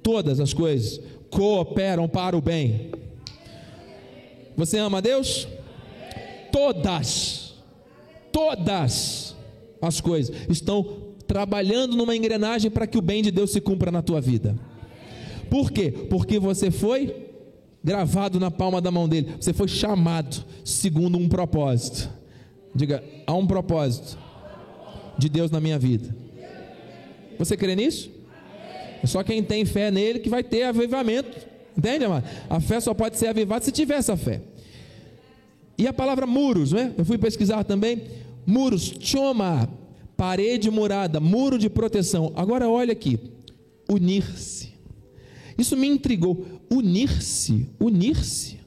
todas 0.03 0.41
as 0.41 0.53
coisas 0.53 0.99
cooperam 1.29 2.05
para 2.05 2.35
o 2.35 2.41
bem. 2.41 2.91
Você 4.57 4.77
ama 4.77 5.01
Deus? 5.01 5.47
Todas, 6.51 7.53
todas 8.29 9.37
as 9.81 10.01
coisas 10.01 10.35
estão 10.49 11.13
trabalhando 11.25 11.95
numa 11.95 12.13
engrenagem 12.13 12.69
para 12.69 12.85
que 12.85 12.97
o 12.97 13.01
bem 13.01 13.23
de 13.23 13.31
Deus 13.31 13.51
se 13.51 13.61
cumpra 13.61 13.89
na 13.89 14.01
tua 14.01 14.19
vida. 14.19 14.53
Por 15.49 15.71
quê? 15.71 15.89
Porque 16.09 16.39
você 16.39 16.69
foi 16.69 17.29
gravado 17.81 18.37
na 18.37 18.51
palma 18.51 18.81
da 18.81 18.91
mão 18.91 19.07
dele, 19.07 19.35
você 19.39 19.53
foi 19.53 19.69
chamado 19.69 20.43
segundo 20.65 21.17
um 21.17 21.29
propósito. 21.29 22.09
Diga, 22.75 23.01
há 23.25 23.33
um 23.33 23.47
propósito 23.47 24.17
de 25.17 25.29
Deus 25.29 25.49
na 25.49 25.61
minha 25.61 25.79
vida. 25.79 26.24
Você 27.37 27.55
crê 27.57 27.75
nisso? 27.75 28.09
É 29.03 29.07
só 29.07 29.23
quem 29.23 29.43
tem 29.43 29.65
fé 29.65 29.91
nele 29.91 30.19
que 30.19 30.29
vai 30.29 30.43
ter 30.43 30.63
avivamento. 30.63 31.47
Entende, 31.77 32.05
amado? 32.05 32.27
A 32.49 32.59
fé 32.59 32.79
só 32.79 32.93
pode 32.93 33.17
ser 33.17 33.27
avivada 33.27 33.63
se 33.63 33.71
tiver 33.71 33.95
essa 33.95 34.15
fé. 34.15 34.41
E 35.77 35.87
a 35.87 35.93
palavra 35.93 36.25
muros, 36.25 36.71
né? 36.71 36.93
Eu 36.97 37.03
fui 37.03 37.17
pesquisar 37.17 37.63
também. 37.63 38.03
Muros, 38.45 38.93
choma, 38.99 39.69
parede 40.15 40.71
murada, 40.71 41.19
muro 41.19 41.59
de 41.59 41.69
proteção. 41.69 42.31
Agora 42.35 42.69
olha 42.69 42.93
aqui. 42.93 43.19
Unir-se. 43.89 44.73
Isso 45.57 45.75
me 45.75 45.87
intrigou. 45.87 46.45
Unir-se, 46.69 47.67
unir-se 47.79 48.59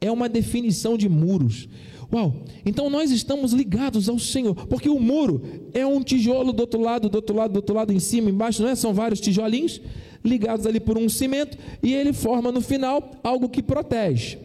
é 0.00 0.10
uma 0.10 0.28
definição 0.28 0.98
de 0.98 1.08
muros. 1.08 1.68
Uau! 2.12 2.44
Então 2.64 2.90
nós 2.90 3.10
estamos 3.10 3.52
ligados 3.52 4.08
ao 4.08 4.18
Senhor, 4.18 4.54
porque 4.66 4.88
o 4.88 5.00
muro 5.00 5.42
é 5.72 5.86
um 5.86 6.02
tijolo 6.02 6.52
do 6.52 6.60
outro 6.60 6.80
lado, 6.80 7.08
do 7.08 7.16
outro 7.16 7.34
lado, 7.34 7.52
do 7.52 7.56
outro 7.56 7.74
lado, 7.74 7.92
em 7.92 7.98
cima, 7.98 8.28
embaixo, 8.28 8.62
não 8.62 8.68
é? 8.68 8.74
São 8.74 8.92
vários 8.92 9.20
tijolinhos 9.20 9.80
ligados 10.22 10.66
ali 10.66 10.78
por 10.78 10.98
um 10.98 11.08
cimento 11.08 11.56
e 11.82 11.94
ele 11.94 12.12
forma 12.12 12.52
no 12.52 12.60
final 12.60 13.12
algo 13.24 13.48
que 13.48 13.62
protege. 13.62 14.38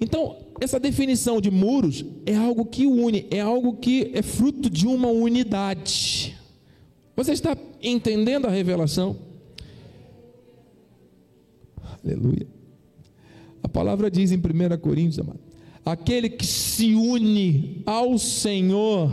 Então, 0.00 0.36
essa 0.60 0.78
definição 0.78 1.40
de 1.40 1.50
muros 1.50 2.04
é 2.26 2.36
algo 2.36 2.64
que 2.66 2.86
une, 2.86 3.26
é 3.30 3.40
algo 3.40 3.76
que 3.76 4.10
é 4.14 4.22
fruto 4.22 4.68
de 4.68 4.86
uma 4.86 5.08
unidade. 5.08 6.36
Você 7.16 7.32
está 7.32 7.56
entendendo 7.82 8.46
a 8.46 8.50
revelação? 8.50 9.16
Aleluia. 12.04 12.46
A 13.62 13.68
palavra 13.68 14.10
diz 14.10 14.32
em 14.32 14.36
1 14.36 14.78
Coríntios, 14.80 15.18
amado, 15.18 15.49
aquele 15.90 16.28
que 16.28 16.46
se 16.46 16.94
une 16.94 17.82
ao 17.84 18.18
Senhor 18.18 19.10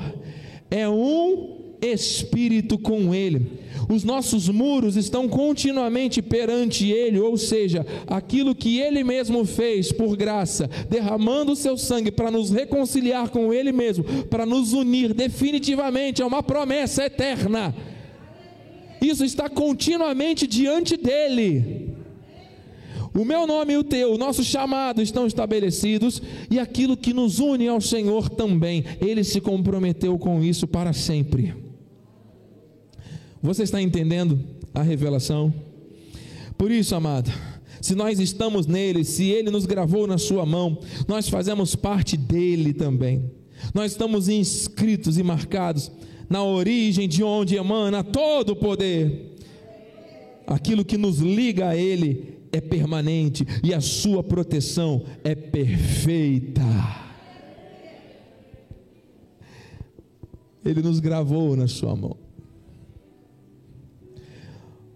é 0.70 0.88
um 0.88 1.58
espírito 1.82 2.78
com 2.78 3.14
Ele. 3.14 3.58
Os 3.90 4.04
nossos 4.04 4.50
muros 4.50 4.96
estão 4.98 5.30
continuamente 5.30 6.22
perante 6.22 6.92
Ele, 6.92 7.20
ou 7.20 7.38
seja, 7.38 7.86
aquilo 8.06 8.54
que 8.54 8.80
Ele 8.80 9.04
mesmo 9.04 9.46
fez 9.46 9.92
por 9.92 10.18
graça, 10.18 10.70
derramando 10.90 11.54
o 11.54 11.56
seu 11.56 11.78
sangue 11.78 12.12
para 12.12 12.30
nos 12.30 12.50
reconciliar 12.50 13.30
com 13.30 13.54
Ele 13.54 13.72
mesmo, 13.72 14.04
para 14.26 14.46
nos 14.46 14.74
unir 14.74 15.14
definitivamente, 15.14 16.22
é 16.22 16.26
uma 16.26 16.44
promessa 16.44 17.06
eterna. 17.06 17.74
Isso 19.02 19.24
está 19.24 19.48
continuamente 19.48 20.46
diante 20.48 20.98
dEle. 20.98 21.87
O 23.18 23.26
meu 23.26 23.48
nome 23.48 23.74
e 23.74 23.78
o 23.78 23.84
teu, 23.84 24.14
o 24.14 24.18
nosso 24.18 24.44
chamado 24.44 25.02
estão 25.02 25.26
estabelecidos 25.26 26.22
e 26.52 26.60
aquilo 26.60 26.96
que 26.96 27.16
nos 27.16 27.40
une 27.40 27.68
ao 27.68 27.82
Senhor 27.82 28.30
também. 28.30 28.86
Ele 29.02 29.24
se 29.24 29.42
comprometeu 29.42 30.20
com 30.20 30.44
isso 30.44 30.68
para 30.68 30.94
sempre. 30.94 31.56
Você 33.42 33.64
está 33.64 33.82
entendendo 33.82 34.40
a 34.72 34.84
revelação? 34.84 35.52
Por 36.60 36.70
isso, 36.70 36.94
amado, 36.94 37.32
se 37.82 37.96
nós 37.96 38.20
estamos 38.20 38.68
nele, 38.68 39.04
se 39.04 39.24
ele 39.32 39.50
nos 39.50 39.66
gravou 39.66 40.06
na 40.06 40.20
sua 40.20 40.46
mão, 40.46 40.78
nós 41.08 41.28
fazemos 41.28 41.76
parte 41.76 42.16
dele 42.16 42.72
também. 42.72 43.32
Nós 43.74 43.94
estamos 43.94 44.30
inscritos 44.30 45.18
e 45.18 45.24
marcados 45.24 45.92
na 46.30 46.44
origem 46.44 47.10
de 47.10 47.24
onde 47.24 47.56
emana 47.56 48.04
todo 48.04 48.52
o 48.52 48.56
poder. 48.56 49.36
Aquilo 50.46 50.86
que 50.86 51.00
nos 51.00 51.18
liga 51.18 51.70
a 51.70 51.76
ele 51.76 52.37
é 52.52 52.62
permanente 52.62 53.46
e 53.64 53.74
a 53.74 53.82
sua 53.82 54.24
proteção 54.24 55.04
é 55.24 55.36
perfeita. 55.36 56.62
Ele 60.66 60.82
nos 60.82 61.00
gravou 61.00 61.56
na 61.56 61.68
sua 61.68 61.96
mão. 61.96 62.18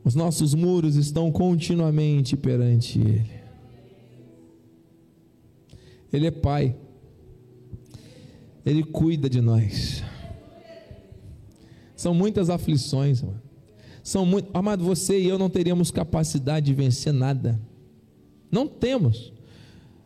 Os 0.04 0.16
nossos 0.16 0.54
muros 0.54 0.96
estão 0.96 1.32
continuamente 1.32 2.36
perante 2.36 3.00
Ele. 3.00 3.42
Ele 6.12 6.28
é 6.28 6.32
Pai. 6.32 6.76
Ele 8.66 8.84
cuida 8.84 9.30
de 9.30 9.40
nós. 9.40 10.04
São 11.96 12.14
muitas 12.14 12.50
aflições, 12.50 13.22
mano. 13.22 13.51
São 14.12 14.26
muito, 14.26 14.50
amado, 14.54 14.84
você 14.84 15.18
e 15.22 15.30
eu 15.30 15.40
não 15.40 15.50
teríamos 15.50 15.90
capacidade 15.90 16.66
de 16.66 16.74
vencer 16.74 17.14
nada. 17.14 17.58
Não 18.52 18.68
temos 18.68 19.32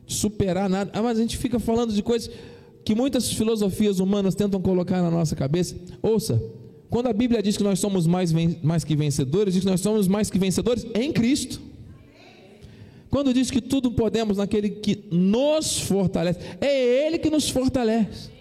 de 0.05 0.13
superar 0.13 0.69
nada. 0.69 0.91
Ah, 0.93 1.01
mas 1.01 1.17
a 1.17 1.21
gente 1.21 1.35
fica 1.38 1.57
falando 1.57 1.91
de 1.91 2.03
coisas 2.03 2.29
que 2.83 2.93
muitas 2.93 3.33
filosofias 3.33 3.97
humanas 3.97 4.35
tentam 4.35 4.62
colocar 4.62 5.01
na 5.01 5.09
nossa 5.09 5.35
cabeça. 5.35 5.75
Ouça, 6.03 6.39
quando 6.88 7.07
a 7.07 7.13
Bíblia 7.13 7.41
diz 7.41 7.57
que 7.57 7.63
nós 7.63 7.79
somos 7.79 8.05
mais, 8.05 8.31
mais 8.62 8.83
que 8.83 8.95
vencedores, 8.95 9.55
diz 9.55 9.63
que 9.63 9.71
nós 9.71 9.81
somos 9.81 10.07
mais 10.07 10.29
que 10.29 10.38
vencedores 10.38 10.85
em 10.93 11.12
Cristo. 11.12 11.59
Quando 13.09 13.33
diz 13.33 13.50
que 13.50 13.59
tudo 13.59 13.91
podemos 13.91 14.38
naquele 14.38 14.69
que 14.69 15.03
nos 15.09 15.79
fortalece, 15.79 16.39
é 16.62 17.07
Ele 17.07 17.17
que 17.17 17.31
nos 17.31 17.50
fortalece. 17.50 18.35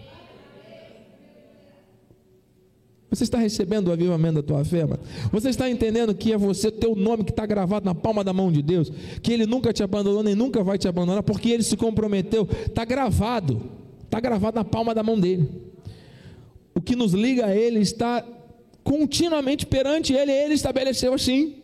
Você 3.15 3.23
está 3.23 3.37
recebendo 3.37 3.87
o 3.87 3.93
avivamento 3.93 4.35
da 4.35 4.43
tua 4.43 4.65
fé, 4.65 4.83
mano? 4.85 4.99
Você 5.31 5.49
está 5.49 5.69
entendendo 5.69 6.13
que 6.13 6.33
é 6.33 6.37
você, 6.37 6.69
teu 6.69 6.95
nome 6.95 7.23
que 7.23 7.31
está 7.31 7.45
gravado 7.45 7.85
na 7.85 7.95
palma 7.95 8.25
da 8.25 8.33
mão 8.33 8.51
de 8.51 8.61
Deus, 8.61 8.91
que 9.21 9.31
Ele 9.31 9.45
nunca 9.45 9.71
te 9.71 9.81
abandonou 9.81 10.21
nem 10.21 10.35
nunca 10.35 10.61
vai 10.61 10.77
te 10.77 10.85
abandonar, 10.85 11.23
porque 11.23 11.49
Ele 11.49 11.63
se 11.63 11.77
comprometeu, 11.77 12.47
está 12.67 12.83
gravado, 12.83 13.61
está 14.03 14.19
gravado 14.19 14.55
na 14.55 14.65
palma 14.65 14.93
da 14.93 15.01
mão 15.01 15.17
dele. 15.17 15.49
O 16.73 16.81
que 16.81 16.93
nos 16.93 17.13
liga 17.13 17.45
a 17.45 17.55
Ele 17.55 17.79
está 17.79 18.25
continuamente 18.83 19.65
perante 19.65 20.13
Ele, 20.13 20.33
Ele 20.33 20.53
estabeleceu 20.53 21.13
assim 21.13 21.55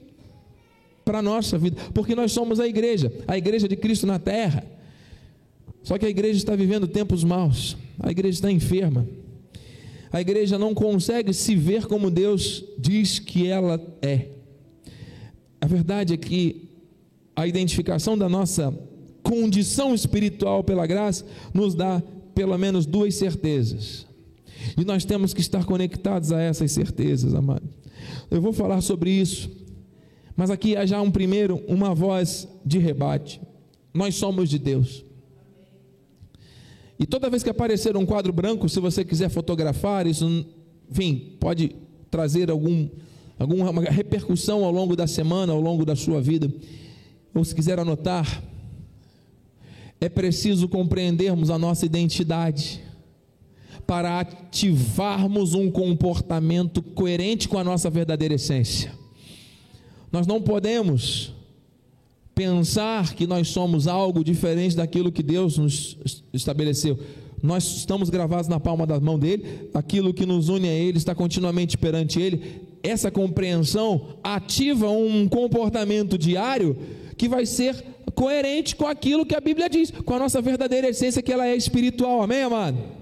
para 1.04 1.20
a 1.20 1.22
nossa 1.22 1.58
vida, 1.58 1.82
porque 1.94 2.16
nós 2.16 2.32
somos 2.32 2.62
a 2.62 2.68
igreja, 2.68 3.12
a 3.28 3.38
igreja 3.38 3.68
de 3.68 3.76
Cristo 3.76 4.08
na 4.08 4.20
terra. 4.20 4.64
Só 5.84 5.98
que 5.98 6.06
a 6.06 6.10
igreja 6.10 6.38
está 6.38 6.56
vivendo 6.56 6.88
tempos 6.88 7.26
maus, 7.26 7.76
a 8.00 8.10
igreja 8.10 8.36
está 8.36 8.50
enferma 8.50 9.06
a 10.12 10.20
igreja 10.20 10.58
não 10.58 10.74
consegue 10.74 11.34
se 11.34 11.56
ver 11.56 11.86
como 11.86 12.12
Deus 12.12 12.64
diz 12.78 13.20
que 13.20 13.48
ela 13.48 13.80
é. 14.02 14.28
A 15.60 15.68
verdade 15.68 16.14
é 16.14 16.18
que 16.18 16.70
a 17.36 17.48
identificação 17.48 18.18
da 18.18 18.28
nossa 18.28 18.78
condição 19.24 19.94
espiritual 19.94 20.64
pela 20.64 20.86
graça 20.86 21.26
nos 21.54 21.74
dá 21.76 22.02
pelo 22.36 22.58
menos 22.58 22.86
duas 22.86 23.16
certezas. 23.16 24.06
E 24.78 24.84
nós 24.84 25.06
temos 25.06 25.34
que 25.34 25.42
estar 25.42 25.66
conectados 25.66 26.32
a 26.32 26.42
essas 26.42 26.72
certezas, 26.72 27.34
amado. 27.34 27.68
Eu 28.30 28.42
vou 28.42 28.54
falar 28.54 28.82
sobre 28.82 29.12
isso. 29.12 29.50
Mas 30.36 30.50
aqui 30.50 30.76
há 30.76 30.86
já 30.86 31.02
um 31.02 31.12
primeiro, 31.12 31.62
uma 31.68 31.94
voz 31.94 32.48
de 32.66 32.80
rebate. 32.80 33.42
Nós 33.94 34.16
somos 34.16 34.50
de 34.50 34.58
Deus. 34.58 35.06
E 37.02 37.06
toda 37.08 37.32
vez 37.32 37.42
que 37.42 37.50
aparecer 37.50 37.98
um 37.98 38.06
quadro 38.06 38.32
branco, 38.32 38.70
se 38.70 38.80
você 38.80 39.04
quiser 39.04 39.28
fotografar, 39.28 40.06
isso, 40.06 40.46
enfim, 40.88 41.36
pode 41.40 41.76
trazer 42.12 42.52
algum, 42.52 42.88
alguma 43.40 43.82
repercussão 43.90 44.64
ao 44.64 44.72
longo 44.72 44.96
da 44.96 45.08
semana, 45.08 45.52
ao 45.52 45.60
longo 45.60 45.84
da 45.84 45.96
sua 45.96 46.22
vida. 46.22 46.54
Ou 47.34 47.44
se 47.44 47.56
quiser 47.56 47.80
anotar, 47.80 48.44
é 50.00 50.08
preciso 50.08 50.70
compreendermos 50.70 51.50
a 51.50 51.58
nossa 51.58 51.88
identidade 51.88 52.84
para 53.88 54.20
ativarmos 54.20 55.56
um 55.56 55.72
comportamento 55.72 56.84
coerente 56.84 57.50
com 57.50 57.58
a 57.58 57.64
nossa 57.64 57.90
verdadeira 57.90 58.36
essência. 58.36 58.94
Nós 60.12 60.28
não 60.28 60.40
podemos 60.40 61.34
pensar 62.34 63.14
que 63.14 63.28
nós 63.28 63.50
somos 63.50 63.88
algo 63.88 64.24
diferente 64.24 64.76
daquilo 64.76 65.12
que 65.12 65.24
Deus 65.24 65.58
nos 65.58 65.98
estabeleceu. 66.34 66.98
Nós 67.42 67.64
estamos 67.78 68.10
gravados 68.10 68.48
na 68.48 68.60
palma 68.60 68.86
da 68.86 69.00
mão 69.00 69.18
dele, 69.18 69.70
aquilo 69.74 70.14
que 70.14 70.26
nos 70.26 70.48
une 70.48 70.68
a 70.68 70.74
ele 70.74 70.98
está 70.98 71.16
continuamente 71.16 71.78
perante 71.78 72.22
ele. 72.22 72.62
Essa 72.84 73.10
compreensão 73.10 74.18
ativa 74.24 74.90
um 74.90 75.28
comportamento 75.28 76.18
diário 76.18 76.78
que 77.18 77.28
vai 77.28 77.46
ser 77.46 77.84
coerente 78.16 78.76
com 78.76 78.88
aquilo 78.88 79.26
que 79.26 79.36
a 79.36 79.42
Bíblia 79.42 79.70
diz, 79.70 79.92
com 79.92 80.14
a 80.14 80.20
nossa 80.20 80.42
verdadeira 80.42 80.90
essência, 80.90 81.22
que 81.22 81.32
ela 81.32 81.48
é 81.48 81.56
espiritual. 81.56 82.22
Amém, 82.22 82.44
amado? 82.44 83.01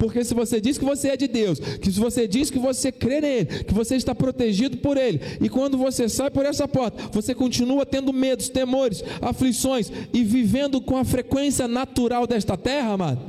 Porque 0.00 0.24
se 0.24 0.32
você 0.32 0.62
diz 0.62 0.78
que 0.78 0.84
você 0.84 1.08
é 1.08 1.16
de 1.16 1.28
Deus, 1.28 1.60
que 1.60 1.92
se 1.92 2.00
você 2.00 2.26
diz 2.26 2.48
que 2.48 2.58
você 2.58 2.90
crê 2.90 3.20
nele, 3.20 3.44
que 3.64 3.74
você 3.74 3.96
está 3.96 4.14
protegido 4.14 4.78
por 4.78 4.96
ele, 4.96 5.20
e 5.42 5.46
quando 5.46 5.76
você 5.76 6.08
sai 6.08 6.30
por 6.30 6.46
essa 6.46 6.66
porta, 6.66 7.10
você 7.12 7.34
continua 7.34 7.84
tendo 7.84 8.10
medos, 8.10 8.48
temores, 8.48 9.04
aflições 9.20 9.92
e 10.10 10.24
vivendo 10.24 10.80
com 10.80 10.96
a 10.96 11.04
frequência 11.04 11.68
natural 11.68 12.26
desta 12.26 12.56
terra, 12.56 12.94
amado, 12.94 13.20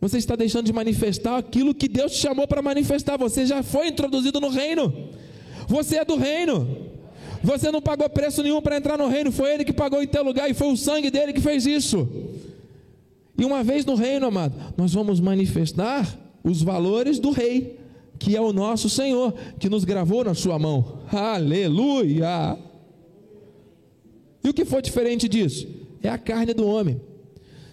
você 0.00 0.16
está 0.16 0.34
deixando 0.34 0.64
de 0.64 0.72
manifestar 0.72 1.36
aquilo 1.36 1.74
que 1.74 1.86
Deus 1.86 2.12
te 2.12 2.18
chamou 2.18 2.48
para 2.48 2.62
manifestar. 2.62 3.18
Você 3.18 3.44
já 3.44 3.62
foi 3.62 3.88
introduzido 3.88 4.40
no 4.40 4.48
reino. 4.48 5.10
Você 5.68 5.98
é 5.98 6.04
do 6.04 6.16
reino. 6.16 6.94
Você 7.42 7.70
não 7.70 7.82
pagou 7.82 8.08
preço 8.08 8.42
nenhum 8.42 8.62
para 8.62 8.78
entrar 8.78 8.96
no 8.96 9.06
reino, 9.06 9.30
foi 9.30 9.52
ele 9.52 9.66
que 9.66 9.72
pagou 9.72 10.02
em 10.02 10.06
teu 10.06 10.24
lugar 10.24 10.50
e 10.50 10.54
foi 10.54 10.72
o 10.72 10.76
sangue 10.78 11.10
dele 11.10 11.34
que 11.34 11.42
fez 11.42 11.66
isso. 11.66 12.08
E 13.36 13.44
uma 13.44 13.62
vez 13.64 13.84
no 13.84 13.94
reino, 13.94 14.26
amado, 14.26 14.54
nós 14.76 14.92
vamos 14.92 15.20
manifestar 15.20 16.18
os 16.42 16.62
valores 16.62 17.18
do 17.18 17.30
rei, 17.30 17.80
que 18.18 18.36
é 18.36 18.40
o 18.40 18.52
nosso 18.52 18.88
Senhor, 18.88 19.34
que 19.58 19.68
nos 19.68 19.84
gravou 19.84 20.24
na 20.24 20.34
sua 20.34 20.58
mão. 20.58 21.00
Aleluia! 21.10 22.56
E 24.42 24.48
o 24.48 24.54
que 24.54 24.64
foi 24.64 24.82
diferente 24.82 25.28
disso? 25.28 25.66
É 26.02 26.08
a 26.08 26.18
carne 26.18 26.52
do 26.52 26.66
homem. 26.66 27.00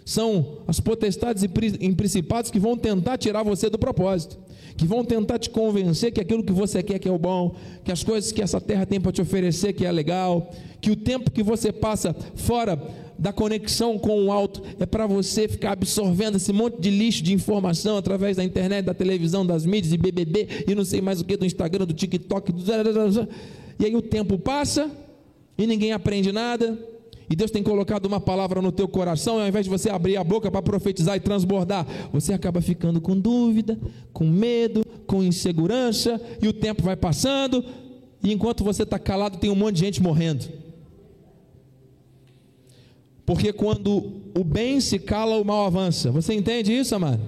São 0.06 0.60
as 0.68 0.80
potestades 0.80 1.44
e 1.44 1.94
principados 1.94 2.50
que 2.50 2.60
vão 2.60 2.76
tentar 2.76 3.18
tirar 3.18 3.44
você 3.44 3.70
do 3.70 3.78
propósito, 3.78 4.40
que 4.76 4.86
vão 4.86 5.06
tentar 5.06 5.38
te 5.38 5.50
convencer 5.50 6.12
que 6.12 6.20
aquilo 6.20 6.44
que 6.44 6.52
você 6.52 6.82
quer 6.82 6.98
que 6.98 7.08
é 7.08 7.12
o 7.12 7.20
bom, 7.20 7.56
que 7.84 7.92
as 7.92 8.04
coisas 8.04 8.32
que 8.32 8.42
essa 8.42 8.60
terra 8.60 8.86
tem 8.86 9.00
para 9.00 9.12
te 9.12 9.22
oferecer 9.22 9.74
que 9.74 9.86
é 9.86 9.92
legal, 9.92 10.52
que 10.80 10.90
o 10.90 10.96
tempo 10.96 11.30
que 11.30 11.44
você 11.44 11.72
passa 11.72 12.16
fora 12.36 12.82
da 13.22 13.32
conexão 13.32 14.00
com 14.00 14.26
o 14.26 14.32
alto 14.32 14.64
é 14.80 14.86
para 14.88 15.06
você 15.06 15.48
ficar 15.48 15.74
absorvendo 15.74 16.38
esse 16.38 16.52
monte 16.52 16.82
de 16.82 16.90
lixo 16.90 17.22
de 17.22 17.32
informação 17.32 17.96
através 17.96 18.36
da 18.36 18.44
internet, 18.44 18.84
da 18.84 18.96
televisão, 18.96 19.46
das 19.46 19.64
mídias, 19.64 19.94
e 19.94 19.98
BBB 19.98 20.66
e 20.68 20.74
não 20.74 20.84
sei 20.84 21.02
mais 21.02 21.22
o 21.22 21.24
que, 21.24 21.38
do 21.38 21.46
Instagram, 21.46 21.86
do 21.86 21.94
TikTok. 21.94 22.52
Do... 22.52 22.64
E 23.80 23.86
aí 23.86 23.96
o 23.96 24.02
tempo 24.02 24.40
passa 24.40 24.90
e 25.56 25.68
ninguém 25.68 25.92
aprende 25.92 26.32
nada. 26.32 26.76
E 27.30 27.36
Deus 27.36 27.52
tem 27.52 27.62
colocado 27.62 28.08
uma 28.08 28.20
palavra 28.20 28.60
no 28.60 28.72
teu 28.72 28.88
coração, 28.88 29.38
e 29.38 29.44
ao 29.44 29.48
invés 29.48 29.66
de 29.66 29.70
você 29.70 29.90
abrir 29.90 30.18
a 30.18 30.24
boca 30.24 30.52
para 30.52 30.62
profetizar 30.62 31.16
e 31.16 31.20
transbordar, 31.20 31.88
você 32.12 32.34
acaba 32.34 32.60
ficando 32.60 33.00
com 33.00 33.18
dúvida, 33.18 33.80
com 34.12 34.26
medo, 34.26 34.84
com 35.08 35.24
insegurança, 35.24 36.20
e 36.42 36.48
o 36.50 36.52
tempo 36.52 36.84
vai 36.84 36.98
passando, 36.98 37.64
e 38.22 38.34
enquanto 38.34 38.66
você 38.66 38.84
está 38.84 39.00
calado, 39.00 39.38
tem 39.38 39.50
um 39.50 39.56
monte 39.56 39.76
de 39.76 39.82
gente 39.82 40.02
morrendo. 40.02 40.61
Porque 43.26 43.54
quando 43.54 44.22
o 44.38 44.44
bem 44.44 44.80
se 44.82 45.00
cala, 45.00 45.38
o 45.38 45.46
mal 45.46 45.66
avança. 45.66 46.12
Você 46.12 46.34
entende 46.34 46.74
isso, 46.74 46.96
amado? 46.96 47.22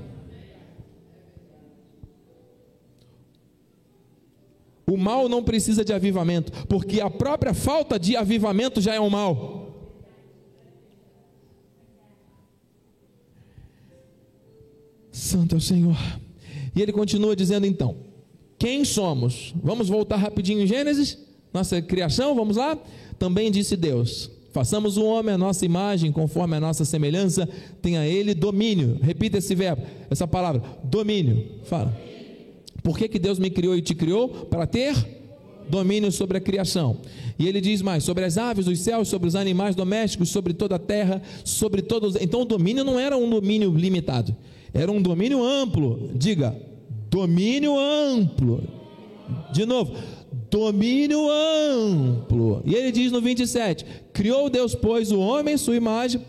O 4.85 4.97
mal 4.97 5.29
não 5.29 5.43
precisa 5.43 5.83
de 5.83 5.93
avivamento, 5.93 6.67
porque 6.67 6.99
a 6.99 7.09
própria 7.09 7.53
falta 7.53 7.97
de 7.97 8.15
avivamento 8.15 8.81
já 8.81 8.93
é 8.93 8.99
um 8.99 9.09
mal. 9.09 9.63
Santo 15.11 15.55
é 15.55 15.57
o 15.57 15.61
Senhor. 15.61 15.97
E 16.75 16.81
ele 16.81 16.91
continua 16.91 17.35
dizendo 17.35 17.65
então: 17.65 17.95
Quem 18.59 18.83
somos? 18.83 19.53
Vamos 19.63 19.87
voltar 19.87 20.17
rapidinho 20.17 20.61
em 20.61 20.67
Gênesis, 20.67 21.17
nossa 21.53 21.81
criação, 21.81 22.35
vamos 22.35 22.57
lá? 22.57 22.77
Também 23.17 23.49
disse 23.49 23.77
Deus: 23.77 24.29
Façamos 24.53 24.97
o 24.97 25.03
homem 25.03 25.33
a 25.33 25.37
nossa 25.37 25.65
imagem, 25.65 26.11
conforme 26.11 26.55
a 26.55 26.59
nossa 26.59 26.85
semelhança, 26.85 27.49
tenha 27.81 28.05
ele 28.05 28.35
domínio. 28.35 28.99
Repita 29.01 29.39
esse 29.39 29.55
verbo, 29.55 29.81
essa 30.11 30.27
palavra, 30.27 30.61
domínio. 30.83 31.43
Fala. 31.63 31.91
Por 32.83 32.95
que, 32.95 33.07
que 33.07 33.17
Deus 33.17 33.39
me 33.39 33.49
criou 33.49 33.75
e 33.75 33.81
te 33.81 33.95
criou? 33.95 34.29
Para 34.29 34.67
ter 34.67 34.93
domínio 35.67 36.11
sobre 36.11 36.37
a 36.37 36.41
criação. 36.41 36.97
E 37.39 37.47
ele 37.47 37.59
diz 37.59 37.81
mais: 37.81 38.03
sobre 38.03 38.25
as 38.25 38.37
aves 38.37 38.65
dos 38.65 38.79
céus, 38.79 39.07
sobre 39.07 39.27
os 39.27 39.35
animais 39.35 39.75
domésticos, 39.75 40.29
sobre 40.29 40.53
toda 40.53 40.75
a 40.75 40.79
terra, 40.79 41.19
sobre 41.43 41.81
todos. 41.81 42.15
Então 42.21 42.41
o 42.41 42.45
domínio 42.45 42.83
não 42.83 42.99
era 42.99 43.17
um 43.17 43.27
domínio 43.27 43.75
limitado, 43.75 44.35
era 44.71 44.91
um 44.91 45.01
domínio 45.01 45.43
amplo. 45.43 46.11
Diga, 46.13 46.55
domínio 47.09 47.75
amplo. 47.75 48.63
De 49.51 49.65
novo, 49.65 49.95
domínio 50.53 51.27
amplo. 51.31 52.61
E 52.63 52.75
ele 52.75 52.91
diz 52.91 53.11
no 53.11 53.19
27: 53.19 53.85
Criou 54.13 54.49
Deus, 54.49 54.75
pois, 54.75 55.11
o 55.11 55.19
homem, 55.19 55.57
sua 55.57 55.75
imagem, 55.75 56.21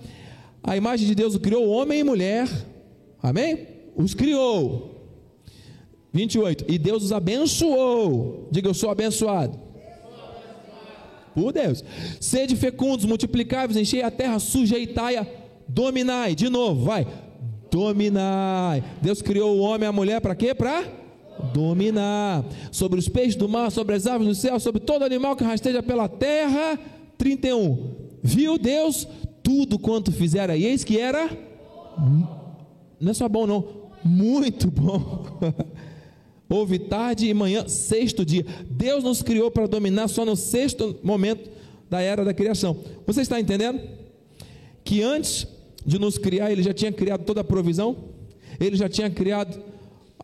a 0.62 0.76
imagem 0.76 1.06
de 1.06 1.14
Deus 1.14 1.34
o 1.34 1.40
criou, 1.40 1.68
homem 1.68 2.00
e 2.00 2.04
mulher, 2.04 2.48
amém? 3.22 3.66
Os 3.94 4.14
criou. 4.14 4.92
28. 6.10 6.64
E 6.68 6.78
Deus 6.78 7.04
os 7.04 7.12
abençoou. 7.12 8.48
Diga, 8.50 8.68
eu 8.68 8.74
sou 8.74 8.88
abençoado. 8.88 9.60
Por 11.34 11.52
Deus. 11.52 11.84
Sede 12.20 12.56
fecundos, 12.56 13.04
multiplicáveis, 13.04 13.76
enchei 13.76 14.02
a 14.02 14.10
terra, 14.10 14.38
sujeitai-a 14.38 15.26
Dominai. 15.68 16.34
De 16.34 16.48
novo, 16.48 16.84
vai. 16.84 17.06
Dominai. 17.70 18.82
Deus 19.02 19.20
criou 19.20 19.56
o 19.56 19.60
homem 19.60 19.86
e 19.86 19.88
a 19.88 19.92
mulher 19.92 20.20
para 20.20 20.34
quê? 20.34 20.54
Para 20.54 21.03
dominar 21.52 22.44
sobre 22.70 22.98
os 22.98 23.08
peixes 23.08 23.36
do 23.36 23.48
mar, 23.48 23.70
sobre 23.70 23.94
as 23.94 24.06
aves 24.06 24.26
do 24.26 24.34
céu, 24.34 24.58
sobre 24.60 24.80
todo 24.80 25.04
animal 25.04 25.36
que 25.36 25.44
rasteja 25.44 25.82
pela 25.82 26.08
terra. 26.08 26.78
31. 27.16 27.94
Viu 28.22 28.58
Deus 28.58 29.06
tudo 29.42 29.78
quanto 29.78 30.10
fizera, 30.10 30.56
e 30.56 30.64
eis 30.64 30.82
que 30.84 30.98
era 30.98 31.30
não 33.00 33.10
é 33.10 33.14
só 33.14 33.28
bom 33.28 33.46
não, 33.46 33.90
muito 34.04 34.70
bom. 34.70 35.26
Houve 36.48 36.78
tarde 36.78 37.26
e 37.26 37.34
manhã, 37.34 37.66
sexto 37.66 38.24
dia. 38.24 38.44
Deus 38.70 39.02
nos 39.02 39.22
criou 39.22 39.50
para 39.50 39.66
dominar 39.66 40.08
só 40.08 40.24
no 40.24 40.36
sexto 40.36 40.98
momento 41.02 41.50
da 41.90 42.00
era 42.00 42.24
da 42.24 42.34
criação. 42.34 42.78
Você 43.06 43.22
está 43.22 43.40
entendendo? 43.40 43.80
Que 44.84 45.02
antes 45.02 45.46
de 45.84 45.98
nos 45.98 46.18
criar, 46.18 46.52
Ele 46.52 46.62
já 46.62 46.72
tinha 46.72 46.92
criado 46.92 47.24
toda 47.24 47.40
a 47.40 47.44
provisão, 47.44 47.96
Ele 48.60 48.76
já 48.76 48.88
tinha 48.88 49.10
criado 49.10 49.60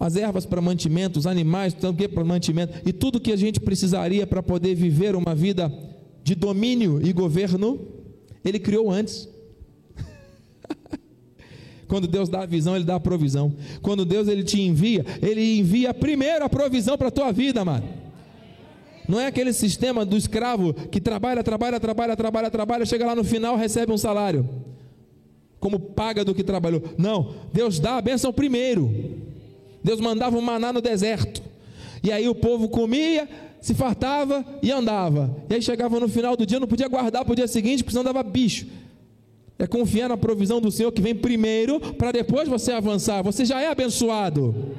as 0.00 0.16
ervas 0.16 0.46
para 0.46 0.62
mantimento, 0.62 1.18
os 1.18 1.26
animais, 1.26 1.76
que 1.96 2.08
para 2.08 2.24
mantimento, 2.24 2.80
e 2.88 2.92
tudo 2.92 3.20
que 3.20 3.30
a 3.30 3.36
gente 3.36 3.60
precisaria 3.60 4.26
para 4.26 4.42
poder 4.42 4.74
viver 4.74 5.14
uma 5.14 5.34
vida 5.34 5.70
de 6.24 6.34
domínio 6.34 7.06
e 7.06 7.12
governo, 7.12 7.78
Ele 8.42 8.58
criou 8.58 8.90
antes. 8.90 9.28
Quando 11.86 12.08
Deus 12.08 12.30
dá 12.30 12.42
a 12.42 12.46
visão, 12.46 12.74
Ele 12.74 12.84
dá 12.84 12.94
a 12.94 13.00
provisão. 13.00 13.54
Quando 13.82 14.06
Deus 14.06 14.26
ele 14.26 14.42
te 14.42 14.58
envia, 14.58 15.04
Ele 15.20 15.58
envia 15.58 15.92
primeiro 15.92 16.46
a 16.46 16.48
provisão 16.48 16.96
para 16.96 17.08
a 17.08 17.12
tua 17.12 17.30
vida, 17.30 17.62
mano. 17.62 17.86
Não 19.06 19.20
é 19.20 19.26
aquele 19.26 19.52
sistema 19.52 20.04
do 20.06 20.16
escravo 20.16 20.72
que 20.72 21.00
trabalha, 21.00 21.42
trabalha, 21.44 21.78
trabalha, 21.78 22.16
trabalha, 22.16 22.50
trabalha, 22.50 22.86
chega 22.86 23.04
lá 23.04 23.14
no 23.14 23.24
final 23.24 23.56
recebe 23.56 23.92
um 23.92 23.98
salário, 23.98 24.48
como 25.58 25.78
paga 25.78 26.24
do 26.24 26.34
que 26.34 26.44
trabalhou. 26.44 26.82
Não, 26.96 27.34
Deus 27.52 27.78
dá 27.78 27.96
a 27.96 28.00
bênção 28.00 28.32
primeiro. 28.32 29.28
Deus 29.82 30.00
mandava 30.00 30.36
um 30.36 30.40
maná 30.40 30.72
no 30.72 30.80
deserto, 30.80 31.42
e 32.02 32.12
aí 32.12 32.28
o 32.28 32.34
povo 32.34 32.68
comia, 32.68 33.28
se 33.60 33.74
fartava 33.74 34.44
e 34.62 34.70
andava. 34.70 35.36
E 35.48 35.54
aí 35.54 35.62
chegava 35.62 36.00
no 36.00 36.08
final 36.08 36.36
do 36.36 36.46
dia, 36.46 36.60
não 36.60 36.66
podia 36.66 36.88
guardar 36.88 37.24
para 37.24 37.32
o 37.32 37.36
dia 37.36 37.48
seguinte, 37.48 37.82
porque 37.82 37.92
senão 37.92 38.04
dava 38.04 38.22
bicho 38.22 38.66
é 39.60 39.66
confiar 39.66 40.08
na 40.08 40.16
provisão 40.16 40.58
do 40.58 40.70
Senhor 40.70 40.90
que 40.90 41.02
vem 41.02 41.14
primeiro, 41.14 41.78
para 41.94 42.12
depois 42.12 42.48
você 42.48 42.72
avançar. 42.72 43.22
Você 43.22 43.44
já 43.44 43.60
é 43.60 43.68
abençoado. 43.68 44.74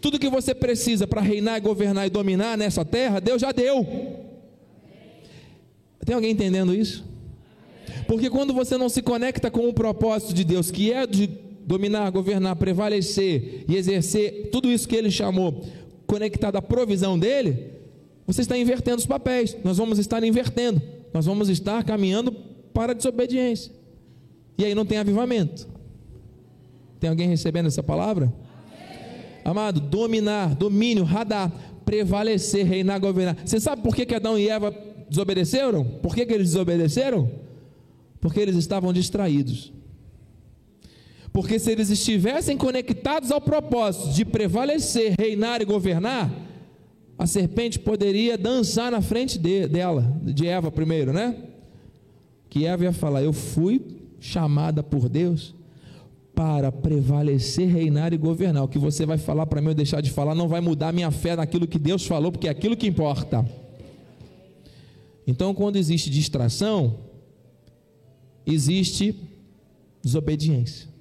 Tudo 0.00 0.18
que 0.18 0.28
você 0.28 0.54
precisa 0.54 1.08
para 1.08 1.20
reinar, 1.20 1.60
governar 1.60 2.06
e 2.06 2.10
dominar 2.10 2.56
nessa 2.56 2.84
terra, 2.84 3.20
Deus 3.20 3.42
já 3.42 3.50
deu. 3.50 3.84
Tem 6.04 6.14
alguém 6.14 6.30
entendendo 6.30 6.72
isso? 6.72 7.04
Porque 8.06 8.30
quando 8.30 8.54
você 8.54 8.78
não 8.78 8.88
se 8.88 9.02
conecta 9.02 9.50
com 9.50 9.68
o 9.68 9.74
propósito 9.74 10.32
de 10.32 10.44
Deus, 10.44 10.70
que 10.70 10.92
é 10.92 11.04
de 11.04 11.26
dominar, 11.66 12.10
governar, 12.10 12.56
prevalecer 12.56 13.64
e 13.68 13.76
exercer 13.76 14.50
tudo 14.50 14.70
isso 14.70 14.88
que 14.88 14.96
ele 14.96 15.10
chamou, 15.10 15.64
conectado 16.06 16.56
à 16.56 16.62
provisão 16.62 17.18
dele, 17.18 17.72
você 18.26 18.40
está 18.40 18.56
invertendo 18.56 18.98
os 18.98 19.06
papéis. 19.06 19.56
Nós 19.64 19.78
vamos 19.78 19.98
estar 19.98 20.22
invertendo 20.22 20.80
nós 21.16 21.24
vamos 21.24 21.48
estar 21.48 21.82
caminhando 21.82 22.30
para 22.74 22.92
a 22.92 22.94
desobediência. 22.94 23.72
E 24.58 24.64
aí 24.66 24.74
não 24.74 24.84
tem 24.84 24.98
avivamento. 24.98 25.66
Tem 27.00 27.08
alguém 27.08 27.26
recebendo 27.26 27.66
essa 27.66 27.82
palavra? 27.82 28.30
Amado, 29.42 29.80
dominar, 29.80 30.54
domínio, 30.54 31.04
radar, 31.04 31.50
prevalecer, 31.86 32.66
reinar, 32.66 33.00
governar. 33.00 33.36
Você 33.46 33.58
sabe 33.58 33.80
por 33.80 33.96
que, 33.96 34.04
que 34.04 34.14
Adão 34.14 34.38
e 34.38 34.48
Eva 34.48 34.74
desobedeceram? 35.08 35.84
Por 36.02 36.14
que, 36.14 36.26
que 36.26 36.34
eles 36.34 36.48
desobedeceram? 36.48 37.30
Porque 38.20 38.38
eles 38.38 38.56
estavam 38.56 38.92
distraídos. 38.92 39.72
Porque 41.36 41.58
se 41.58 41.70
eles 41.70 41.90
estivessem 41.90 42.56
conectados 42.56 43.30
ao 43.30 43.42
propósito 43.42 44.08
de 44.14 44.24
prevalecer, 44.24 45.14
reinar 45.18 45.60
e 45.60 45.66
governar, 45.66 46.32
a 47.18 47.26
serpente 47.26 47.78
poderia 47.78 48.38
dançar 48.38 48.90
na 48.90 49.02
frente 49.02 49.38
de, 49.38 49.68
dela, 49.68 50.18
de 50.22 50.46
Eva 50.46 50.70
primeiro, 50.72 51.12
né? 51.12 51.36
Que 52.48 52.64
Eva 52.64 52.84
ia 52.84 52.92
falar: 52.92 53.22
Eu 53.22 53.34
fui 53.34 53.82
chamada 54.18 54.82
por 54.82 55.10
Deus 55.10 55.54
para 56.34 56.72
prevalecer, 56.72 57.68
reinar 57.68 58.14
e 58.14 58.16
governar. 58.16 58.64
O 58.64 58.68
que 58.68 58.78
você 58.78 59.04
vai 59.04 59.18
falar 59.18 59.44
para 59.44 59.60
mim 59.60 59.68
ou 59.68 59.74
deixar 59.74 60.00
de 60.00 60.10
falar 60.10 60.34
não 60.34 60.48
vai 60.48 60.62
mudar 60.62 60.90
minha 60.90 61.10
fé 61.10 61.36
naquilo 61.36 61.66
que 61.66 61.78
Deus 61.78 62.06
falou, 62.06 62.32
porque 62.32 62.48
é 62.48 62.50
aquilo 62.50 62.74
que 62.74 62.86
importa. 62.86 63.46
Então, 65.26 65.52
quando 65.52 65.76
existe 65.76 66.08
distração, 66.08 66.96
existe 68.46 69.14
desobediência. 70.02 70.95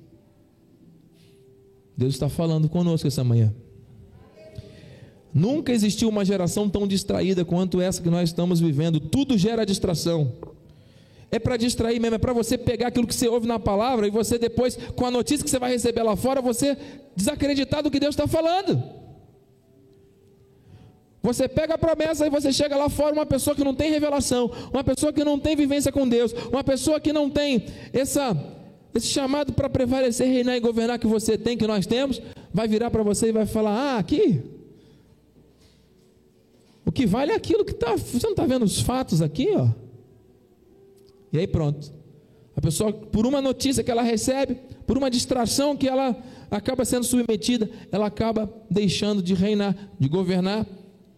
Deus 1.98 2.14
está 2.14 2.30
falando 2.30 2.68
conosco 2.68 3.08
essa 3.08 3.24
manhã. 3.24 3.54
Nunca 5.34 5.74
existiu 5.74 6.08
uma 6.08 6.24
geração 6.24 6.70
tão 6.70 6.88
distraída 6.88 7.44
quanto 7.44 7.82
essa 7.82 8.02
que 8.02 8.10
nós 8.10 8.30
estamos 8.30 8.60
vivendo. 8.60 9.00
Tudo 9.00 9.38
gera 9.38 9.66
distração. 9.66 10.32
É 11.30 11.40
para 11.40 11.58
distrair 11.58 12.00
mesmo, 12.00 12.16
é 12.16 12.20
para 12.20 12.32
você 12.32 12.58
pegar 12.58 12.88
aquilo 12.88 13.06
que 13.08 13.16
você 13.16 13.28
ouve 13.28 13.46
na 13.46 13.60
palavra 13.60 14.08
e 14.08 14.10
você 14.12 14.38
depois, 14.38 14.78
com 14.96 15.06
a 15.06 15.12
notícia 15.12 15.44
que 15.44 15.50
você 15.50 15.60
vai 15.60 15.72
receber 15.72 16.04
lá 16.04 16.16
fora, 16.16 16.42
você 16.42 16.78
desacreditar 17.16 17.84
do 17.84 17.92
que 17.92 18.00
Deus 18.00 18.14
está 18.14 18.28
falando. 18.28 18.82
Você 21.22 21.50
pega 21.50 21.74
a 21.74 21.78
promessa 21.78 22.28
e 22.28 22.30
você 22.30 22.54
chega 22.54 22.78
lá 22.78 22.88
fora, 22.88 23.12
uma 23.12 23.26
pessoa 23.26 23.56
que 23.56 23.64
não 23.64 23.74
tem 23.74 23.92
revelação, 23.92 24.52
uma 24.72 24.84
pessoa 24.84 25.12
que 25.12 25.24
não 25.24 25.40
tem 25.40 25.56
vivência 25.56 25.92
com 25.92 26.08
Deus, 26.08 26.32
uma 26.52 26.64
pessoa 26.64 27.00
que 27.00 27.12
não 27.12 27.32
tem 27.32 27.66
essa, 27.92 28.38
esse 28.96 29.08
chamado 29.08 29.54
para 29.54 29.70
prevalecer, 29.70 30.28
reinar 30.28 30.56
e 30.56 30.60
governar 30.60 30.98
que 30.98 31.08
você 31.08 31.38
tem, 31.38 31.58
que 31.58 31.68
nós 31.68 31.86
temos, 31.86 32.22
vai 32.54 32.68
virar 32.68 32.90
para 32.90 33.04
você 33.04 33.28
e 33.28 33.32
vai 33.32 33.46
falar: 33.46 33.72
Ah, 33.72 33.98
aqui, 33.98 34.42
o 36.86 36.92
que 36.92 37.06
vale 37.06 37.32
é 37.32 37.36
aquilo 37.36 37.66
que 37.66 37.74
está. 37.74 37.96
Você 37.96 38.26
não 38.26 38.32
está 38.32 38.46
vendo 38.46 38.64
os 38.64 38.80
fatos 38.80 39.22
aqui, 39.22 39.50
ó? 39.54 39.68
E 41.34 41.40
aí 41.40 41.48
pronto. 41.48 41.94
A 42.56 42.62
pessoa, 42.62 42.94
por 42.94 43.26
uma 43.26 43.42
notícia 43.42 43.84
que 43.84 43.92
ela 43.92 44.02
recebe, 44.02 44.56
por 44.88 44.98
uma 44.98 45.10
distração 45.10 45.76
que 45.76 45.90
ela 45.90 46.16
acaba 46.50 46.86
sendo 46.86 47.04
submetida, 47.04 47.70
ela 47.92 48.06
acaba 48.06 48.50
deixando 48.70 49.22
de 49.22 49.34
reinar, 49.34 49.76
de 50.00 50.08
governar, 50.08 50.66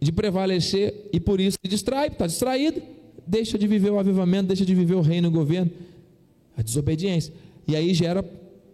de 0.00 0.10
prevalecer, 0.10 1.08
e 1.12 1.20
por 1.20 1.40
isso 1.40 1.58
se 1.64 1.70
distrai, 1.70 2.08
está 2.08 2.26
distraído, 2.26 2.82
deixa 3.24 3.56
de 3.56 3.68
viver 3.68 3.90
o 3.90 3.98
avivamento, 4.00 4.48
deixa 4.48 4.64
de 4.64 4.74
viver 4.74 4.94
o 4.94 5.00
reino 5.00 5.28
e 5.28 5.30
o 5.30 5.32
governo, 5.32 5.70
a 6.56 6.62
desobediência. 6.62 7.32
E 7.68 7.76
aí 7.76 7.92
gera 7.92 8.24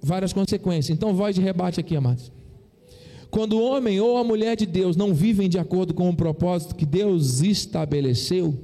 várias 0.01 0.33
consequências. 0.33 0.97
Então, 0.97 1.15
voz 1.15 1.35
de 1.35 1.43
rebate 1.43 1.81
aqui, 1.81 1.97
amados. 1.97 2.31
Quando 3.31 3.55
o 3.55 3.63
homem 3.65 4.01
ou 4.01 4.17
a 4.17 4.23
mulher 4.23 4.57
de 4.57 4.65
Deus 4.65 4.97
não 4.97 5.13
vivem 5.13 5.49
de 5.49 5.59
acordo 5.59 5.93
com 5.93 6.09
o 6.09 6.17
propósito 6.17 6.77
que 6.77 6.87
Deus 6.87 7.41
estabeleceu, 7.41 8.57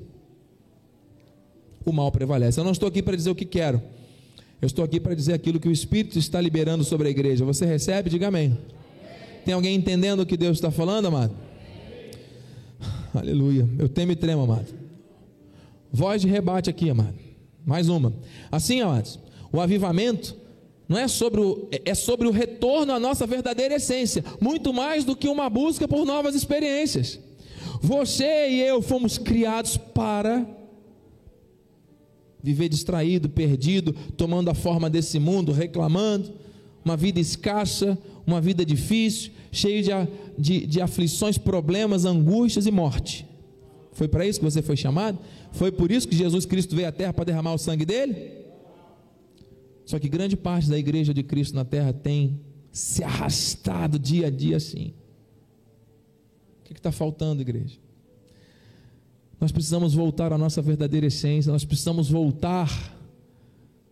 o 1.84 1.92
mal 1.92 2.12
prevalece. 2.12 2.60
Eu 2.60 2.64
não 2.64 2.70
estou 2.70 2.88
aqui 2.88 3.02
para 3.02 3.16
dizer 3.16 3.30
o 3.30 3.34
que 3.34 3.44
quero, 3.44 3.82
eu 4.62 4.66
estou 4.66 4.84
aqui 4.84 5.00
para 5.00 5.14
dizer 5.14 5.32
aquilo 5.32 5.58
que 5.58 5.68
o 5.68 5.72
Espírito 5.72 6.18
está 6.18 6.40
liberando 6.40 6.84
sobre 6.84 7.08
a 7.08 7.10
igreja. 7.10 7.44
Você 7.44 7.64
recebe? 7.64 8.10
Diga 8.10 8.28
amém. 8.28 8.56
Tem 9.44 9.54
alguém 9.54 9.74
entendendo 9.74 10.20
o 10.20 10.26
que 10.26 10.36
Deus 10.36 10.58
está 10.58 10.70
falando, 10.70 11.06
amado? 11.06 11.34
Aleluia. 13.14 13.68
Eu 13.78 13.88
temo 13.88 14.12
e 14.12 14.16
tremo, 14.16 14.42
amado. 14.42 14.66
Voz 15.90 16.20
de 16.22 16.28
rebate 16.28 16.68
aqui, 16.68 16.90
amado. 16.90 17.14
Mais 17.64 17.88
uma. 17.88 18.12
Assim, 18.52 18.80
amados, 18.82 19.18
o 19.52 19.60
avivamento 19.60 20.36
não 20.88 20.98
é 20.98 21.06
sobre 21.06 21.40
o, 21.40 21.68
é 21.84 21.94
sobre 21.94 22.26
o 22.26 22.32
retorno 22.32 22.92
à 22.92 22.98
nossa 22.98 23.26
verdadeira 23.26 23.76
essência, 23.76 24.24
muito 24.40 24.72
mais 24.72 25.04
do 25.04 25.14
que 25.14 25.28
uma 25.28 25.48
busca 25.48 25.86
por 25.86 26.04
novas 26.04 26.34
experiências. 26.34 27.20
Você 27.80 28.48
e 28.50 28.60
eu 28.60 28.82
fomos 28.82 29.16
criados 29.16 29.76
para 29.76 30.44
viver 32.42 32.68
distraído, 32.68 33.28
perdido, 33.28 33.92
tomando 34.16 34.50
a 34.50 34.54
forma 34.54 34.90
desse 34.90 35.18
mundo, 35.18 35.52
reclamando, 35.52 36.32
uma 36.84 36.96
vida 36.96 37.20
escassa, 37.20 37.96
uma 38.26 38.40
vida 38.40 38.64
difícil, 38.64 39.30
cheia 39.52 39.82
de, 39.82 39.90
de, 40.60 40.66
de 40.66 40.80
aflições, 40.80 41.38
problemas, 41.38 42.04
angústias 42.04 42.66
e 42.66 42.70
morte. 42.70 43.26
Foi 43.92 44.08
para 44.08 44.26
isso 44.26 44.40
que 44.40 44.44
você 44.44 44.62
foi 44.62 44.76
chamado? 44.76 45.18
Foi 45.52 45.70
por 45.70 45.92
isso 45.92 46.08
que 46.08 46.16
Jesus 46.16 46.46
Cristo 46.46 46.74
veio 46.74 46.88
à 46.88 46.92
terra 46.92 47.12
para 47.12 47.24
derramar 47.24 47.54
o 47.54 47.58
sangue 47.58 47.84
dele? 47.84 48.39
Só 49.90 49.98
que 49.98 50.08
grande 50.08 50.36
parte 50.36 50.70
da 50.70 50.78
igreja 50.78 51.12
de 51.12 51.20
Cristo 51.24 51.56
na 51.56 51.64
terra 51.64 51.92
tem 51.92 52.38
se 52.70 53.02
arrastado 53.02 53.98
dia 53.98 54.28
a 54.28 54.30
dia 54.30 54.56
assim. 54.56 54.94
O 56.60 56.62
que 56.62 56.72
está 56.74 56.92
faltando, 56.92 57.42
igreja? 57.42 57.76
Nós 59.40 59.50
precisamos 59.50 59.92
voltar 59.92 60.32
à 60.32 60.38
nossa 60.38 60.62
verdadeira 60.62 61.06
essência, 61.06 61.50
nós 61.50 61.64
precisamos 61.64 62.08
voltar 62.08 62.70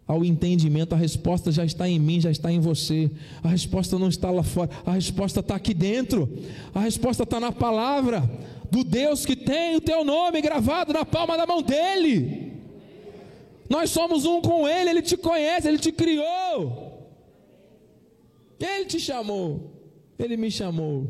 ao 0.06 0.24
entendimento. 0.24 0.94
A 0.94 0.96
resposta 0.96 1.50
já 1.50 1.64
está 1.64 1.88
em 1.88 1.98
mim, 1.98 2.20
já 2.20 2.30
está 2.30 2.52
em 2.52 2.60
você. 2.60 3.10
A 3.42 3.48
resposta 3.48 3.98
não 3.98 4.08
está 4.08 4.30
lá 4.30 4.44
fora, 4.44 4.70
a 4.86 4.92
resposta 4.92 5.40
está 5.40 5.56
aqui 5.56 5.74
dentro. 5.74 6.32
A 6.72 6.78
resposta 6.78 7.24
está 7.24 7.40
na 7.40 7.50
palavra 7.50 8.22
do 8.70 8.84
Deus 8.84 9.26
que 9.26 9.34
tem 9.34 9.74
o 9.74 9.80
teu 9.80 10.04
nome 10.04 10.40
gravado 10.40 10.92
na 10.92 11.04
palma 11.04 11.36
da 11.36 11.44
mão 11.44 11.60
dele. 11.60 12.47
Nós 13.68 13.90
somos 13.90 14.24
um 14.24 14.40
com 14.40 14.66
Ele, 14.66 14.90
Ele 14.90 15.02
te 15.02 15.16
conhece, 15.16 15.68
Ele 15.68 15.78
te 15.78 15.92
criou. 15.92 16.98
Ele 18.58 18.86
te 18.86 18.98
chamou, 18.98 19.70
Ele 20.18 20.36
me 20.36 20.50
chamou. 20.50 21.06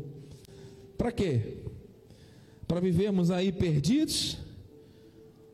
Para 0.97 1.11
quê? 1.11 1.57
Para 2.67 2.79
vivermos 2.79 3.31
aí 3.31 3.51
perdidos 3.51 4.37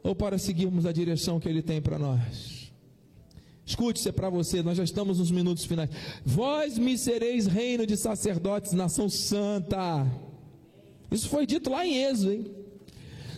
ou 0.03 0.15
para 0.15 0.37
seguirmos 0.37 0.85
a 0.85 0.91
direção 0.91 1.39
que 1.39 1.47
Ele 1.47 1.61
tem 1.61 1.81
para 1.81 1.97
nós? 1.97 2.71
Escute, 3.65 3.99
isso 3.99 4.09
é 4.09 4.11
para 4.11 4.29
você, 4.29 4.61
nós 4.61 4.77
já 4.77 4.83
estamos 4.83 5.17
nos 5.17 5.31
minutos 5.31 5.65
finais. 5.65 5.89
Vós 6.23 6.77
me 6.77 6.97
sereis 6.97 7.47
reino 7.47 7.85
de 7.85 7.97
sacerdotes, 7.97 8.73
nação 8.73 9.09
santa. 9.09 10.05
Isso 11.09 11.29
foi 11.29 11.47
dito 11.47 11.69
lá 11.69 11.85
em 11.85 12.03
Êxodo, 12.03 12.33
hein? 12.33 12.51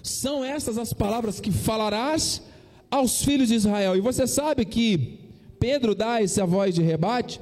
São 0.03 0.43
essas 0.43 0.77
as 0.77 0.91
palavras 0.91 1.39
que 1.39 1.51
falarás 1.51 2.41
aos 2.89 3.23
filhos 3.23 3.49
de 3.49 3.55
Israel. 3.55 3.95
E 3.95 4.01
você 4.01 4.25
sabe 4.25 4.65
que 4.65 5.19
Pedro 5.59 5.95
dá 5.95 6.21
essa 6.21 6.45
voz 6.45 6.73
de 6.73 6.81
rebate 6.81 7.39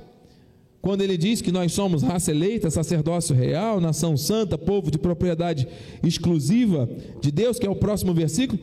quando 0.82 1.02
ele 1.02 1.18
diz 1.18 1.42
que 1.42 1.52
nós 1.52 1.74
somos 1.74 2.04
raça 2.04 2.30
eleita, 2.30 2.70
sacerdócio 2.70 3.36
real, 3.36 3.82
nação 3.82 4.16
santa, 4.16 4.56
povo 4.56 4.92
de 4.92 5.00
propriedade 5.00 5.68
exclusiva 6.04 6.88
de 7.20 7.32
Deus, 7.32 7.58
que 7.58 7.66
é 7.66 7.70
o 7.70 7.76
próximo 7.76 8.14
versículo. 8.14 8.60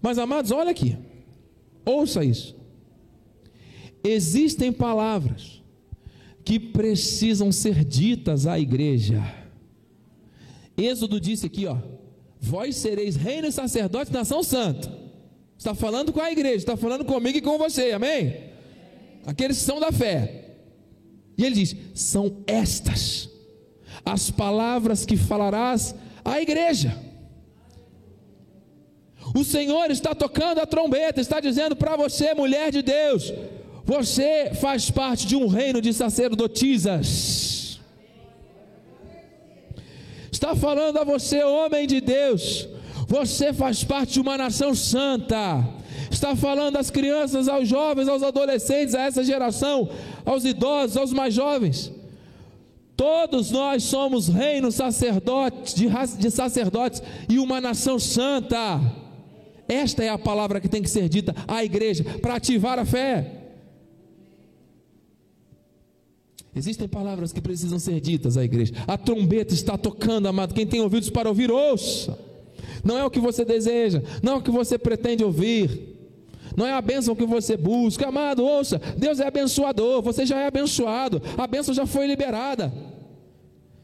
Mas 0.00 0.16
amados, 0.16 0.50
olha 0.50 0.70
aqui. 0.70 0.96
Ouça 1.84 2.24
isso. 2.24 2.56
Existem 4.02 4.72
palavras 4.72 5.62
que 6.42 6.58
precisam 6.58 7.52
ser 7.52 7.84
ditas 7.84 8.46
à 8.46 8.58
igreja. 8.58 9.22
Êxodo 10.74 11.20
disse 11.20 11.44
aqui, 11.44 11.66
ó: 11.66 11.76
Vós 12.40 12.76
sereis 12.76 13.14
reino 13.16 13.46
e 13.46 13.52
sacerdote, 13.52 14.10
nação 14.10 14.42
santa. 14.42 14.90
Está 15.58 15.74
falando 15.74 16.12
com 16.12 16.20
a 16.20 16.30
igreja, 16.30 16.56
está 16.56 16.76
falando 16.76 17.04
comigo 17.04 17.36
e 17.36 17.42
com 17.42 17.58
você, 17.58 17.90
amém? 17.90 18.44
Aqueles 19.26 19.58
que 19.58 19.64
são 19.64 19.80
da 19.80 19.90
fé. 19.90 20.54
E 21.36 21.44
ele 21.44 21.56
diz: 21.56 21.76
são 21.94 22.44
estas 22.46 23.28
as 24.04 24.30
palavras 24.30 25.04
que 25.04 25.16
falarás 25.16 25.94
à 26.24 26.40
igreja. 26.40 26.96
O 29.34 29.44
Senhor 29.44 29.90
está 29.90 30.14
tocando 30.14 30.60
a 30.60 30.66
trombeta, 30.66 31.20
está 31.20 31.40
dizendo 31.40 31.76
para 31.76 31.96
você, 31.96 32.32
mulher 32.32 32.70
de 32.70 32.80
Deus, 32.80 33.32
você 33.84 34.52
faz 34.54 34.90
parte 34.90 35.26
de 35.26 35.36
um 35.36 35.48
reino 35.48 35.82
de 35.82 35.92
sacerdotisas. 35.92 37.80
Está 40.32 40.54
falando 40.54 40.98
a 40.98 41.04
você, 41.04 41.42
homem 41.42 41.86
de 41.86 42.00
Deus, 42.00 42.68
você 43.08 43.54
faz 43.54 43.82
parte 43.82 44.12
de 44.12 44.20
uma 44.20 44.36
nação 44.36 44.74
santa. 44.74 45.66
Está 46.10 46.36
falando 46.36 46.76
às 46.76 46.90
crianças, 46.90 47.48
aos 47.48 47.66
jovens, 47.66 48.06
aos 48.06 48.22
adolescentes, 48.22 48.94
a 48.94 49.00
essa 49.00 49.24
geração, 49.24 49.88
aos 50.26 50.44
idosos, 50.44 50.96
aos 50.98 51.10
mais 51.10 51.32
jovens. 51.32 51.90
Todos 52.94 53.50
nós 53.50 53.84
somos 53.84 54.28
reino 54.28 54.70
sacerdotes, 54.70 55.74
de, 55.74 55.88
de 56.18 56.30
sacerdotes 56.30 57.02
e 57.28 57.38
uma 57.38 57.62
nação 57.62 57.98
santa. 57.98 58.78
Esta 59.66 60.04
é 60.04 60.10
a 60.10 60.18
palavra 60.18 60.60
que 60.60 60.68
tem 60.68 60.82
que 60.82 60.90
ser 60.90 61.08
dita 61.08 61.34
à 61.46 61.64
igreja 61.64 62.04
para 62.20 62.34
ativar 62.34 62.78
a 62.78 62.84
fé. 62.84 63.36
Existem 66.54 66.88
palavras 66.88 67.32
que 67.32 67.40
precisam 67.40 67.78
ser 67.78 68.00
ditas 68.00 68.36
à 68.36 68.44
igreja. 68.44 68.74
A 68.86 68.98
trombeta 68.98 69.54
está 69.54 69.78
tocando, 69.78 70.26
amado. 70.26 70.52
Quem 70.52 70.66
tem 70.66 70.80
ouvidos 70.80 71.08
para 71.08 71.28
ouvir, 71.28 71.50
ouça 71.50 72.27
não 72.84 72.98
é 72.98 73.04
o 73.04 73.10
que 73.10 73.20
você 73.20 73.44
deseja, 73.44 74.02
não 74.22 74.34
é 74.34 74.36
o 74.36 74.42
que 74.42 74.50
você 74.50 74.78
pretende 74.78 75.24
ouvir, 75.24 75.96
não 76.56 76.66
é 76.66 76.72
a 76.72 76.80
bênção 76.80 77.14
que 77.14 77.24
você 77.24 77.56
busca, 77.56 78.08
amado, 78.08 78.44
ouça, 78.44 78.80
Deus 78.96 79.20
é 79.20 79.26
abençoador, 79.26 80.02
você 80.02 80.26
já 80.26 80.40
é 80.40 80.46
abençoado, 80.46 81.22
a 81.36 81.46
bênção 81.46 81.72
já 81.72 81.86
foi 81.86 82.06
liberada. 82.06 82.72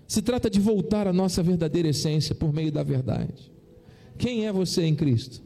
Se 0.06 0.20
trata 0.20 0.50
de 0.50 0.60
voltar 0.60 1.06
à 1.06 1.12
nossa 1.12 1.42
verdadeira 1.42 1.88
essência 1.88 2.34
por 2.34 2.52
meio 2.52 2.70
da 2.70 2.82
verdade. 2.82 3.50
Quem 4.18 4.46
é 4.46 4.52
você 4.52 4.82
em 4.84 4.94
Cristo? 4.94 5.42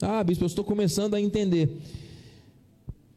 Ah, 0.00 0.22
bispo, 0.22 0.44
eu 0.44 0.46
estou 0.46 0.64
começando 0.64 1.14
a 1.14 1.20
entender. 1.20 1.78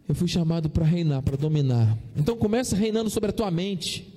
Eu 0.07 0.15
fui 0.15 0.27
chamado 0.27 0.69
para 0.69 0.85
reinar, 0.85 1.21
para 1.21 1.35
dominar. 1.35 1.97
Então 2.15 2.37
comece 2.37 2.75
reinando 2.75 3.09
sobre 3.09 3.29
a 3.29 3.33
tua 3.33 3.51
mente, 3.51 4.07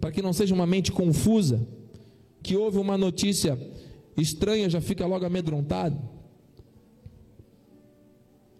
para 0.00 0.10
que 0.10 0.22
não 0.22 0.32
seja 0.32 0.54
uma 0.54 0.66
mente 0.66 0.90
confusa 0.90 1.60
que 2.46 2.56
ouve 2.56 2.78
uma 2.78 2.96
notícia 2.96 3.58
estranha 4.16 4.70
já 4.70 4.80
fica 4.80 5.04
logo 5.04 5.26
amedrontado? 5.26 5.98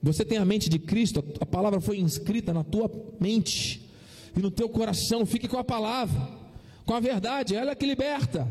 Você 0.03 0.25
tem 0.25 0.39
a 0.39 0.45
mente 0.45 0.69
de 0.69 0.81
Cristo, 0.81 1.25
a 1.41 1.47
palavra 1.47 1.81
foi 1.81 1.99
inscrita 1.99 2.53
na 2.53 2.65
tua 2.65 2.91
mente 3.21 3.89
e 4.37 4.41
no 4.41 4.51
teu 4.51 4.69
coração. 4.69 5.25
Fique 5.25 5.47
com 5.47 5.57
a 5.57 5.63
palavra, 5.63 6.21
com 6.85 6.95
a 6.95 7.01
verdade, 7.01 7.55
ela 7.55 7.71
é 7.71 7.75
que 7.77 7.87
liberta. 7.87 8.47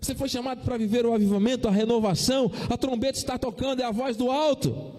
Você 0.00 0.14
foi 0.14 0.28
chamado 0.28 0.62
para 0.62 0.78
viver 0.78 1.04
o 1.04 1.12
avivamento, 1.12 1.66
a 1.66 1.72
renovação, 1.72 2.52
a 2.70 2.76
trombeta 2.76 3.18
está 3.18 3.36
tocando, 3.36 3.82
é 3.82 3.84
a 3.84 3.90
voz 3.90 4.16
do 4.16 4.30
alto. 4.30 4.92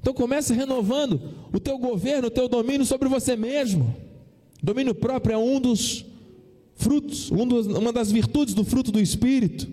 Então 0.00 0.14
comece 0.14 0.54
renovando 0.54 1.34
o 1.52 1.58
teu 1.58 1.76
governo, 1.76 2.28
o 2.28 2.30
teu 2.30 2.48
domínio 2.48 2.86
sobre 2.86 3.08
você 3.08 3.34
mesmo. 3.34 3.96
Domínio 4.62 4.94
próprio 4.94 5.34
é 5.34 5.38
um 5.38 5.60
dos 5.60 6.06
frutos, 6.78 7.30
uma 7.30 7.92
das 7.92 8.10
virtudes 8.10 8.54
do 8.54 8.64
fruto 8.64 8.90
do 8.90 9.00
Espírito. 9.00 9.68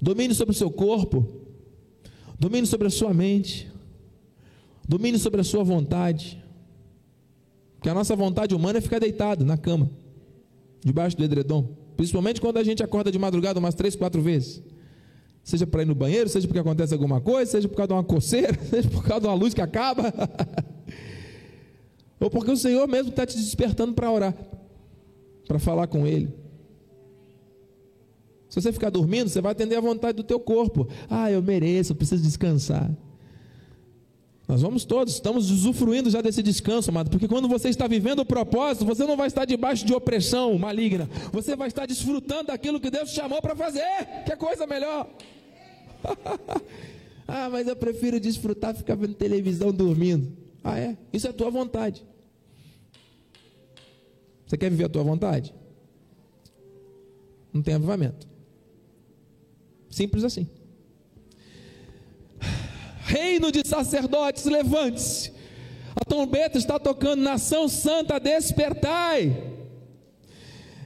Domine 0.00 0.34
sobre 0.34 0.52
o 0.52 0.56
seu 0.56 0.70
corpo, 0.70 1.26
domine 2.38 2.66
sobre 2.66 2.86
a 2.86 2.90
sua 2.90 3.14
mente, 3.14 3.70
domine 4.86 5.18
sobre 5.18 5.40
a 5.40 5.44
sua 5.44 5.64
vontade. 5.64 6.42
Porque 7.74 7.88
a 7.88 7.94
nossa 7.94 8.14
vontade 8.14 8.54
humana 8.54 8.78
é 8.78 8.82
ficar 8.82 8.98
deitado 8.98 9.44
na 9.44 9.56
cama, 9.56 9.90
debaixo 10.84 11.16
do 11.16 11.24
edredom. 11.24 11.74
Principalmente 11.96 12.40
quando 12.40 12.58
a 12.58 12.64
gente 12.64 12.82
acorda 12.82 13.10
de 13.10 13.18
madrugada 13.18 13.58
umas 13.58 13.74
três, 13.74 13.96
quatro 13.96 14.20
vezes. 14.20 14.62
Seja 15.42 15.66
para 15.66 15.82
ir 15.82 15.86
no 15.86 15.94
banheiro, 15.94 16.28
seja 16.28 16.46
porque 16.46 16.58
acontece 16.58 16.92
alguma 16.92 17.20
coisa, 17.20 17.50
seja 17.50 17.68
por 17.68 17.76
causa 17.76 17.88
de 17.88 17.94
uma 17.94 18.04
coceira, 18.04 18.58
seja 18.68 18.90
por 18.90 19.02
causa 19.02 19.22
de 19.22 19.26
uma 19.28 19.34
luz 19.34 19.54
que 19.54 19.62
acaba. 19.62 20.12
Ou 22.20 22.28
porque 22.28 22.50
o 22.50 22.56
Senhor 22.56 22.86
mesmo 22.86 23.10
está 23.10 23.24
te 23.24 23.36
despertando 23.36 23.94
para 23.94 24.10
orar 24.10 24.34
para 25.46 25.58
falar 25.58 25.86
com 25.86 26.06
Ele. 26.06 26.34
Se 28.48 28.60
você 28.60 28.72
ficar 28.72 28.90
dormindo, 28.90 29.28
você 29.28 29.40
vai 29.40 29.52
atender 29.52 29.76
a 29.76 29.80
vontade 29.80 30.16
do 30.16 30.22
teu 30.22 30.40
corpo. 30.40 30.88
Ah, 31.10 31.30
eu 31.30 31.42
mereço, 31.42 31.92
eu 31.92 31.96
preciso 31.96 32.22
descansar. 32.22 32.90
Nós 34.48 34.62
vamos 34.62 34.84
todos, 34.84 35.14
estamos 35.14 35.50
usufruindo 35.50 36.08
já 36.08 36.20
desse 36.20 36.40
descanso, 36.40 36.90
amado, 36.90 37.10
porque 37.10 37.26
quando 37.26 37.48
você 37.48 37.68
está 37.68 37.88
vivendo 37.88 38.20
o 38.20 38.24
propósito, 38.24 38.86
você 38.86 39.04
não 39.04 39.16
vai 39.16 39.26
estar 39.26 39.44
debaixo 39.44 39.84
de 39.84 39.92
opressão 39.92 40.56
maligna, 40.56 41.10
você 41.32 41.56
vai 41.56 41.66
estar 41.66 41.84
desfrutando 41.84 42.44
daquilo 42.44 42.78
que 42.78 42.88
Deus 42.88 43.10
te 43.10 43.16
chamou 43.16 43.42
para 43.42 43.56
fazer. 43.56 43.82
Que 44.24 44.36
coisa 44.36 44.64
melhor! 44.64 45.10
ah, 47.26 47.48
mas 47.50 47.66
eu 47.66 47.74
prefiro 47.74 48.20
desfrutar 48.20 48.72
ficar 48.72 48.94
vendo 48.94 49.14
televisão 49.14 49.72
dormindo. 49.72 50.32
Ah, 50.62 50.78
é? 50.78 50.96
Isso 51.12 51.26
é 51.26 51.32
tua 51.32 51.50
vontade. 51.50 52.04
Você 54.46 54.56
quer 54.56 54.70
viver 54.70 54.84
a 54.84 54.88
tua 54.88 55.02
vontade? 55.02 55.52
Não 57.52 57.62
tem 57.62 57.74
avivamento. 57.74 58.28
Simples 59.90 60.24
assim. 60.24 60.46
Reino 63.00 63.50
de 63.50 63.66
sacerdotes, 63.66 64.44
levante-se. 64.44 65.32
A 65.94 66.04
trombeta 66.04 66.58
está 66.58 66.78
tocando, 66.78 67.22
nação 67.22 67.68
santa, 67.68 68.20
despertai. 68.20 69.54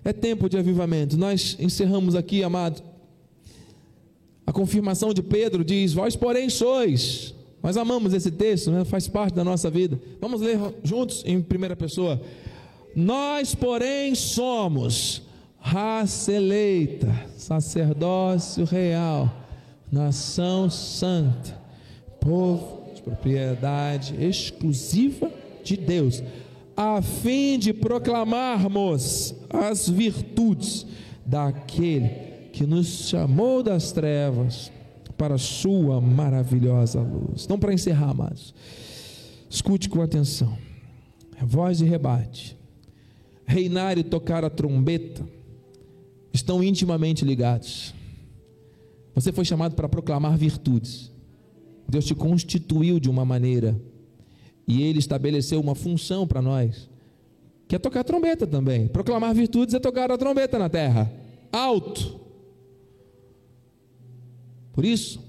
É 0.05 0.13
tempo 0.13 0.49
de 0.49 0.57
avivamento. 0.57 1.17
Nós 1.17 1.57
encerramos 1.59 2.15
aqui, 2.15 2.43
amado. 2.43 2.83
A 4.47 4.53
confirmação 4.53 5.13
de 5.13 5.23
Pedro 5.23 5.65
diz: 5.65 5.93
Vós, 5.93 6.17
porém, 6.17 6.49
sois. 6.49 7.35
Nós 7.63 7.77
amamos 7.77 8.15
esse 8.15 8.31
texto, 8.31 8.71
né? 8.71 8.85
faz 8.85 9.07
parte 9.07 9.35
da 9.35 9.45
nossa 9.45 9.69
vida. 9.69 10.01
Vamos 10.21 10.41
ler 10.41 10.59
juntos 10.83 11.23
em 11.27 11.43
primeira 11.43 11.77
pessoa. 11.77 12.21
Nós, 12.95 13.55
porém, 13.55 14.15
somos 14.15 15.23
raça 15.59 16.33
eleita, 16.33 17.13
sacerdócio 17.37 18.65
real, 18.65 19.31
nação 19.91 20.69
santa, 20.71 21.59
povo 22.21 22.93
de 22.95 23.03
propriedade 23.03 24.15
exclusiva 24.23 25.31
de 25.63 25.77
Deus, 25.77 26.23
a 26.77 27.01
fim 27.03 27.59
de 27.59 27.73
proclamarmos 27.73 29.35
as 29.49 29.89
virtudes 29.89 30.87
daquele 31.25 32.09
que 32.53 32.67
nos 32.67 33.09
chamou 33.09 33.63
das 33.63 33.93
trevas 33.93 34.73
para 35.17 35.35
a 35.35 35.39
sua 35.39 36.01
maravilhosa 36.01 37.01
luz. 37.01 37.45
Então, 37.45 37.59
para 37.59 37.75
encerrar, 37.75 38.11
amados, 38.11 38.55
escute 39.49 39.89
com 39.89 40.01
atenção. 40.01 40.57
Voz 41.43 41.79
de 41.79 41.85
rebate 41.85 42.60
reinar 43.51 43.99
e 43.99 44.05
tocar 44.05 44.45
a 44.45 44.51
trombeta 44.51 45.27
estão 46.33 46.63
intimamente 46.63 47.25
ligados. 47.25 47.93
Você 49.15 49.33
foi 49.33 49.45
chamado 49.45 49.75
para 49.75 49.89
proclamar 49.89 50.39
virtudes. 50.39 51.11
Deus 51.89 52.05
te 52.05 52.15
constituiu 52.15 53.01
de 53.01 53.11
uma 53.11 53.25
maneira 53.25 53.79
e 54.67 54.83
Ele 54.83 55.01
estabeleceu 55.01 55.61
uma 55.61 55.75
função 55.75 56.27
para 56.27 56.41
nós, 56.41 56.89
que 57.67 57.75
é 57.75 57.79
tocar 57.79 58.05
trombeta 58.05 58.47
também. 58.47 58.87
Proclamar 58.87 59.35
virtudes 59.35 59.75
é 59.75 59.81
tocar 59.81 60.11
a 60.13 60.17
trombeta 60.17 60.57
na 60.57 60.69
terra, 60.69 61.13
alto. 61.51 62.21
Por 64.73 64.85
isso, 64.85 65.21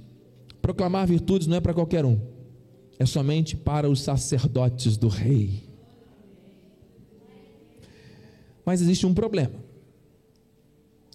proclamar 0.62 1.07
virtudes 1.07 1.47
não 1.47 1.57
é 1.57 1.60
para 1.60 1.73
qualquer 1.73 2.05
um, 2.05 2.19
é 2.99 3.05
somente 3.07 3.57
para 3.57 3.89
os 3.89 4.01
sacerdotes 4.01 4.95
do 4.95 5.07
rei. 5.07 5.70
Mas 8.65 8.82
existe 8.82 9.06
um 9.06 9.13
problema. 9.13 9.54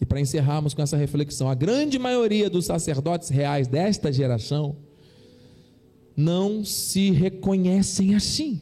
E 0.00 0.04
para 0.04 0.20
encerrarmos 0.20 0.74
com 0.74 0.82
essa 0.82 0.96
reflexão, 0.96 1.48
a 1.48 1.54
grande 1.54 1.98
maioria 1.98 2.50
dos 2.50 2.66
sacerdotes 2.66 3.28
reais 3.28 3.66
desta 3.66 4.12
geração 4.12 4.76
não 6.16 6.64
se 6.64 7.10
reconhecem 7.10 8.14
assim. 8.14 8.60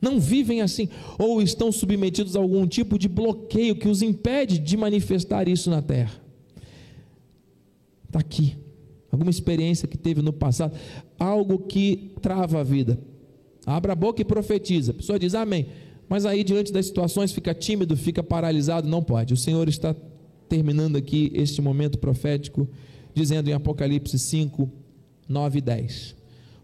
Não 0.00 0.20
vivem 0.20 0.60
assim, 0.60 0.88
ou 1.18 1.40
estão 1.40 1.72
submetidos 1.72 2.36
a 2.36 2.38
algum 2.38 2.66
tipo 2.66 2.98
de 2.98 3.08
bloqueio 3.08 3.74
que 3.74 3.88
os 3.88 4.02
impede 4.02 4.58
de 4.58 4.76
manifestar 4.76 5.48
isso 5.48 5.70
na 5.70 5.80
terra. 5.80 6.20
Está 8.06 8.18
aqui, 8.18 8.54
alguma 9.10 9.30
experiência 9.30 9.88
que 9.88 9.96
teve 9.96 10.20
no 10.20 10.32
passado, 10.32 10.76
algo 11.18 11.58
que 11.58 12.12
trava 12.20 12.60
a 12.60 12.62
vida. 12.62 12.98
Abra 13.64 13.94
a 13.94 13.96
boca 13.96 14.20
e 14.20 14.24
profetiza. 14.26 14.90
A 14.90 14.94
pessoa 14.94 15.18
diz 15.18 15.34
amém, 15.34 15.68
mas 16.08 16.26
aí 16.26 16.44
diante 16.44 16.72
das 16.72 16.86
situações 16.86 17.32
fica 17.32 17.54
tímido, 17.54 17.96
fica 17.96 18.22
paralisado, 18.22 18.88
não 18.88 19.02
pode. 19.02 19.34
O 19.34 19.36
Senhor 19.36 19.68
está 19.68 19.94
terminando 20.48 20.96
aqui 20.96 21.30
este 21.34 21.60
momento 21.62 21.98
profético 21.98 22.68
dizendo 23.14 23.48
em 23.48 23.52
Apocalipse 23.52 24.18
5, 24.18 24.70
9 25.28 25.58
e 25.58 25.62
10. 25.62 26.16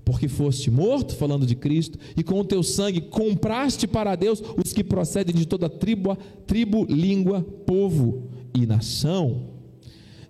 Porque 0.04 0.28
foste 0.28 0.70
morto, 0.70 1.14
falando 1.14 1.46
de 1.46 1.54
Cristo, 1.54 1.98
e 2.16 2.22
com 2.22 2.40
o 2.40 2.44
teu 2.44 2.62
sangue 2.62 3.00
compraste 3.00 3.86
para 3.86 4.16
Deus 4.16 4.42
os 4.62 4.72
que 4.72 4.82
procedem 4.82 5.34
de 5.34 5.46
toda 5.46 5.68
tribo, 5.68 6.16
tribo, 6.46 6.84
língua, 6.84 7.42
povo 7.42 8.28
e 8.52 8.66
nação, 8.66 9.50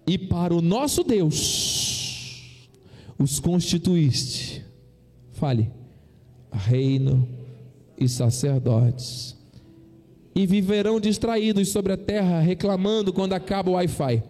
e 0.07 0.19
para 0.19 0.55
o 0.55 0.61
nosso 0.61 1.03
Deus 1.03 2.69
os 3.19 3.39
constituíste. 3.39 4.63
Fale, 5.33 5.71
reino 6.53 7.40
e 8.01 8.09
sacerdotes, 8.09 9.37
e 10.35 10.47
viverão 10.47 10.99
distraídos 10.99 11.69
sobre 11.69 11.93
a 11.93 11.97
terra, 11.97 12.41
reclamando 12.41 13.13
quando 13.13 13.35
acaba 13.35 13.71
o 13.71 13.75
Wi-Fi 13.75 14.23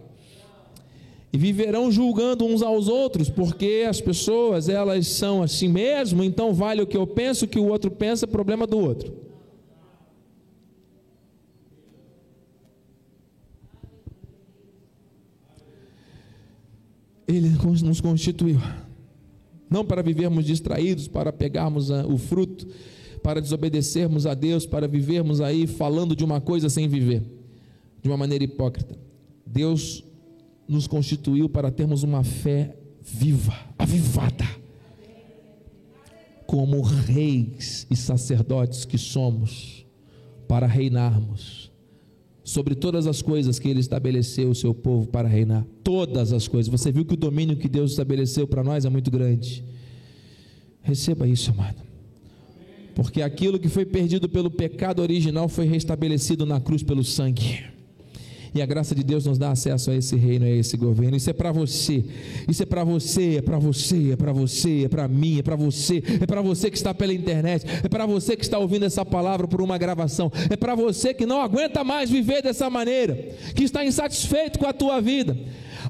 e 1.32 1.38
viverão 1.38 1.92
julgando 1.92 2.44
uns 2.44 2.60
aos 2.60 2.88
outros, 2.88 3.30
porque 3.30 3.86
as 3.88 4.00
pessoas 4.00 4.68
elas 4.68 5.06
são 5.06 5.42
assim 5.42 5.68
mesmo, 5.68 6.24
então 6.24 6.52
vale 6.52 6.82
o 6.82 6.86
que 6.86 6.96
eu 6.96 7.06
penso, 7.06 7.44
o 7.44 7.48
que 7.48 7.58
o 7.58 7.68
outro 7.68 7.90
pensa, 7.90 8.26
problema 8.26 8.66
do 8.66 8.78
outro. 8.78 9.12
Ele 17.28 17.48
nos 17.84 18.00
constituiu, 18.00 18.60
não 19.70 19.84
para 19.84 20.02
vivermos 20.02 20.44
distraídos, 20.44 21.06
para 21.06 21.32
pegarmos 21.32 21.88
o 21.90 22.18
fruto, 22.18 22.66
para 23.22 23.40
desobedecermos 23.40 24.26
a 24.26 24.34
Deus, 24.34 24.66
para 24.66 24.88
vivermos 24.88 25.40
aí 25.40 25.66
falando 25.66 26.16
de 26.16 26.24
uma 26.24 26.40
coisa 26.40 26.68
sem 26.68 26.88
viver, 26.88 27.22
de 28.02 28.08
uma 28.08 28.16
maneira 28.16 28.44
hipócrita. 28.44 28.98
Deus 29.46 30.04
nos 30.68 30.86
constituiu 30.86 31.48
para 31.48 31.70
termos 31.70 32.02
uma 32.02 32.22
fé 32.22 32.76
viva, 33.02 33.54
avivada, 33.78 34.46
como 36.46 36.80
reis 36.80 37.86
e 37.90 37.96
sacerdotes 37.96 38.84
que 38.84 38.98
somos, 38.98 39.84
para 40.48 40.66
reinarmos 40.66 41.70
sobre 42.50 42.74
todas 42.74 43.06
as 43.06 43.22
coisas 43.22 43.60
que 43.60 43.68
Ele 43.68 43.78
estabeleceu 43.78 44.50
o 44.50 44.54
seu 44.54 44.74
povo 44.74 45.06
para 45.06 45.28
reinar. 45.28 45.64
Todas 45.84 46.32
as 46.32 46.48
coisas. 46.48 46.68
Você 46.68 46.90
viu 46.90 47.04
que 47.04 47.14
o 47.14 47.16
domínio 47.16 47.56
que 47.56 47.68
Deus 47.68 47.92
estabeleceu 47.92 48.46
para 48.46 48.64
nós 48.64 48.84
é 48.84 48.90
muito 48.90 49.08
grande. 49.08 49.64
Receba 50.82 51.28
isso, 51.28 51.52
amado. 51.52 51.89
Porque 52.94 53.22
aquilo 53.22 53.58
que 53.58 53.68
foi 53.68 53.84
perdido 53.84 54.28
pelo 54.28 54.50
pecado 54.50 55.00
original 55.00 55.48
foi 55.48 55.66
restabelecido 55.66 56.44
na 56.44 56.60
cruz 56.60 56.82
pelo 56.82 57.04
sangue. 57.04 57.64
E 58.52 58.60
a 58.60 58.66
graça 58.66 58.94
de 58.94 59.04
Deus 59.04 59.26
nos 59.26 59.38
dá 59.38 59.52
acesso 59.52 59.90
a 59.90 59.94
esse 59.94 60.16
reino, 60.16 60.44
a 60.44 60.50
esse 60.50 60.76
governo. 60.76 61.16
Isso 61.16 61.30
é 61.30 61.32
para 61.32 61.52
você. 61.52 62.04
Isso 62.48 62.62
é 62.62 62.66
para 62.66 62.82
você, 62.82 63.36
é 63.36 63.42
para 63.42 63.58
você, 63.58 64.12
é 64.12 64.16
para 64.16 64.32
você, 64.32 64.84
é 64.84 64.88
para 64.88 65.06
mim, 65.06 65.38
é 65.38 65.42
para 65.42 65.56
você, 65.56 66.02
é 66.20 66.26
para 66.26 66.42
você 66.42 66.70
que 66.70 66.76
está 66.76 66.92
pela 66.92 67.12
internet, 67.12 67.64
é 67.84 67.88
para 67.88 68.06
você 68.06 68.36
que 68.36 68.42
está 68.42 68.58
ouvindo 68.58 68.84
essa 68.84 69.04
palavra 69.04 69.46
por 69.46 69.62
uma 69.62 69.78
gravação, 69.78 70.32
é 70.48 70.56
para 70.56 70.74
você 70.74 71.14
que 71.14 71.26
não 71.26 71.40
aguenta 71.40 71.84
mais 71.84 72.10
viver 72.10 72.42
dessa 72.42 72.68
maneira, 72.68 73.14
que 73.54 73.62
está 73.62 73.84
insatisfeito 73.84 74.58
com 74.58 74.66
a 74.66 74.72
tua 74.72 75.00
vida. 75.00 75.36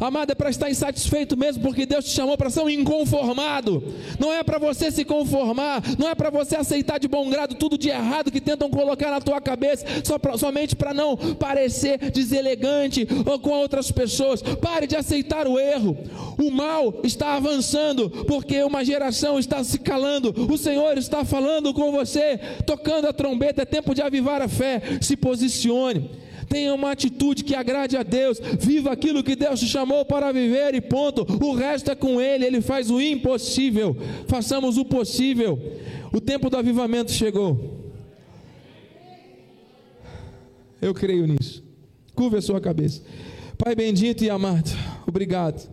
Amado, 0.00 0.32
é 0.32 0.34
para 0.34 0.48
estar 0.48 0.70
insatisfeito 0.70 1.36
mesmo, 1.36 1.62
porque 1.62 1.84
Deus 1.84 2.06
te 2.06 2.12
chamou 2.12 2.38
para 2.38 2.48
ser 2.48 2.60
um 2.60 2.70
inconformado. 2.70 3.84
Não 4.18 4.32
é 4.32 4.42
para 4.42 4.58
você 4.58 4.90
se 4.90 5.04
conformar, 5.04 5.82
não 5.98 6.08
é 6.08 6.14
para 6.14 6.30
você 6.30 6.56
aceitar 6.56 6.98
de 6.98 7.06
bom 7.06 7.28
grado 7.28 7.54
tudo 7.54 7.76
de 7.76 7.90
errado 7.90 8.30
que 8.30 8.40
tentam 8.40 8.70
colocar 8.70 9.10
na 9.10 9.20
tua 9.20 9.42
cabeça, 9.42 9.84
pra, 10.18 10.38
somente 10.38 10.74
para 10.74 10.94
não 10.94 11.18
parecer 11.36 12.10
deselegante 12.10 13.06
ou 13.26 13.38
com 13.38 13.50
outras 13.50 13.90
pessoas. 13.92 14.40
Pare 14.40 14.86
de 14.86 14.96
aceitar 14.96 15.46
o 15.46 15.58
erro. 15.58 15.98
O 16.38 16.50
mal 16.50 17.00
está 17.04 17.34
avançando, 17.34 18.08
porque 18.26 18.62
uma 18.62 18.82
geração 18.82 19.38
está 19.38 19.62
se 19.62 19.78
calando. 19.78 20.34
O 20.50 20.56
Senhor 20.56 20.96
está 20.96 21.26
falando 21.26 21.74
com 21.74 21.92
você, 21.92 22.40
tocando 22.64 23.06
a 23.06 23.12
trombeta. 23.12 23.62
É 23.62 23.66
tempo 23.66 23.94
de 23.94 24.00
avivar 24.00 24.40
a 24.40 24.48
fé. 24.48 24.80
Se 25.02 25.14
posicione 25.14 26.29
tenha 26.50 26.74
uma 26.74 26.90
atitude 26.90 27.44
que 27.44 27.54
agrade 27.54 27.96
a 27.96 28.02
Deus, 28.02 28.40
viva 28.58 28.90
aquilo 28.90 29.22
que 29.22 29.36
Deus 29.36 29.60
te 29.60 29.68
chamou 29.68 30.04
para 30.04 30.32
viver 30.32 30.74
e 30.74 30.80
ponto. 30.80 31.24
O 31.42 31.54
resto 31.54 31.92
é 31.92 31.94
com 31.94 32.20
Ele, 32.20 32.44
Ele 32.44 32.60
faz 32.60 32.90
o 32.90 33.00
impossível. 33.00 33.96
Façamos 34.26 34.76
o 34.76 34.84
possível. 34.84 35.56
O 36.12 36.20
tempo 36.20 36.50
do 36.50 36.56
avivamento 36.56 37.12
chegou. 37.12 37.92
Eu 40.82 40.92
creio 40.92 41.24
nisso. 41.24 41.62
Curva 42.16 42.38
a 42.38 42.42
sua 42.42 42.60
cabeça. 42.60 43.00
Pai 43.56 43.76
bendito 43.76 44.24
e 44.24 44.30
amado, 44.30 44.70
obrigado 45.06 45.70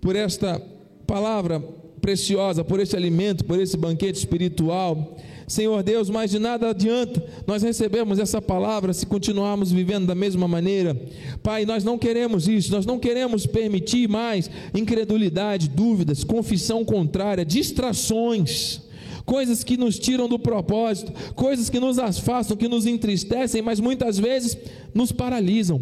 por 0.00 0.14
esta 0.14 0.60
palavra 1.06 1.58
preciosa, 2.00 2.62
por 2.62 2.78
esse 2.78 2.94
alimento, 2.94 3.44
por 3.44 3.58
esse 3.58 3.76
banquete 3.76 4.18
espiritual. 4.18 5.16
Senhor 5.46 5.82
Deus, 5.82 6.08
mas 6.08 6.30
de 6.30 6.38
nada 6.38 6.70
adianta 6.70 7.22
nós 7.46 7.62
recebemos 7.62 8.18
essa 8.18 8.40
palavra 8.40 8.92
se 8.92 9.06
continuarmos 9.06 9.70
vivendo 9.70 10.06
da 10.06 10.14
mesma 10.14 10.48
maneira. 10.48 10.96
Pai, 11.42 11.64
nós 11.64 11.84
não 11.84 11.98
queremos 11.98 12.48
isso, 12.48 12.72
nós 12.72 12.86
não 12.86 12.98
queremos 12.98 13.46
permitir 13.46 14.08
mais 14.08 14.50
incredulidade, 14.74 15.68
dúvidas, 15.68 16.24
confissão 16.24 16.84
contrária, 16.84 17.44
distrações 17.44 18.82
coisas 19.24 19.64
que 19.64 19.76
nos 19.76 19.98
tiram 19.98 20.28
do 20.28 20.38
propósito, 20.38 21.12
coisas 21.34 21.70
que 21.70 21.80
nos 21.80 21.98
afastam, 21.98 22.56
que 22.56 22.68
nos 22.68 22.86
entristecem, 22.86 23.62
mas 23.62 23.80
muitas 23.80 24.18
vezes 24.18 24.56
nos 24.92 25.12
paralisam. 25.12 25.80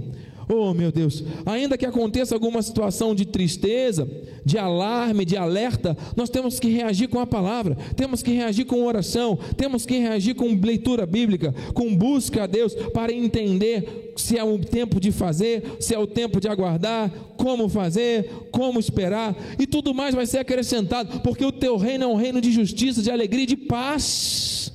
Oh, 0.55 0.75
meu 0.75 0.93
Deus, 0.93 1.25
ainda 1.47 1.79
que 1.79 1.87
aconteça 1.87 2.35
alguma 2.35 2.61
situação 2.61 3.15
de 3.15 3.25
tristeza, 3.25 4.07
de 4.45 4.59
alarme, 4.59 5.25
de 5.25 5.35
alerta, 5.35 5.97
nós 6.15 6.29
temos 6.29 6.61
que 6.61 6.69
reagir 6.69 7.09
com 7.09 7.19
a 7.19 7.27
palavra, 7.27 7.75
temos 7.97 8.23
que 8.23 8.33
reagir 8.33 8.67
com 8.67 8.85
oração, 8.85 9.39
temos 9.57 9.87
que 9.87 9.97
reagir 9.97 10.35
com 10.35 10.55
leitura 10.55 11.07
bíblica, 11.07 11.55
com 11.73 11.97
busca 11.97 12.43
a 12.43 12.47
Deus 12.47 12.75
para 12.93 13.15
entender 13.15 14.13
se 14.15 14.37
é 14.37 14.45
o 14.45 14.59
tempo 14.59 15.01
de 15.01 15.11
fazer, 15.11 15.79
se 15.81 15.95
é 15.95 15.99
o 15.99 16.07
tempo 16.07 16.39
de 16.39 16.49
aguardar, 16.49 17.11
como 17.39 17.67
fazer, 17.67 18.31
como 18.51 18.79
esperar, 18.79 19.35
e 19.59 19.67
tudo 19.67 19.95
mais 19.95 20.15
vai 20.15 20.27
ser 20.27 20.41
acrescentado, 20.41 21.21
porque 21.21 21.47
o 21.47 21.53
teu 21.53 21.79
reino 21.79 22.05
é 22.05 22.07
um 22.07 22.17
reino 22.17 22.43
de 22.43 22.53
justiça, 22.53 23.01
de 23.01 23.11
alegria 23.11 23.45
e 23.45 23.47
de 23.47 23.57
paz. 23.57 24.71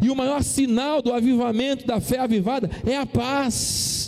E 0.00 0.08
o 0.08 0.14
maior 0.14 0.44
sinal 0.44 1.02
do 1.02 1.12
avivamento 1.12 1.84
da 1.84 2.00
fé 2.00 2.20
avivada 2.20 2.70
é 2.86 2.96
a 2.96 3.04
paz 3.04 3.99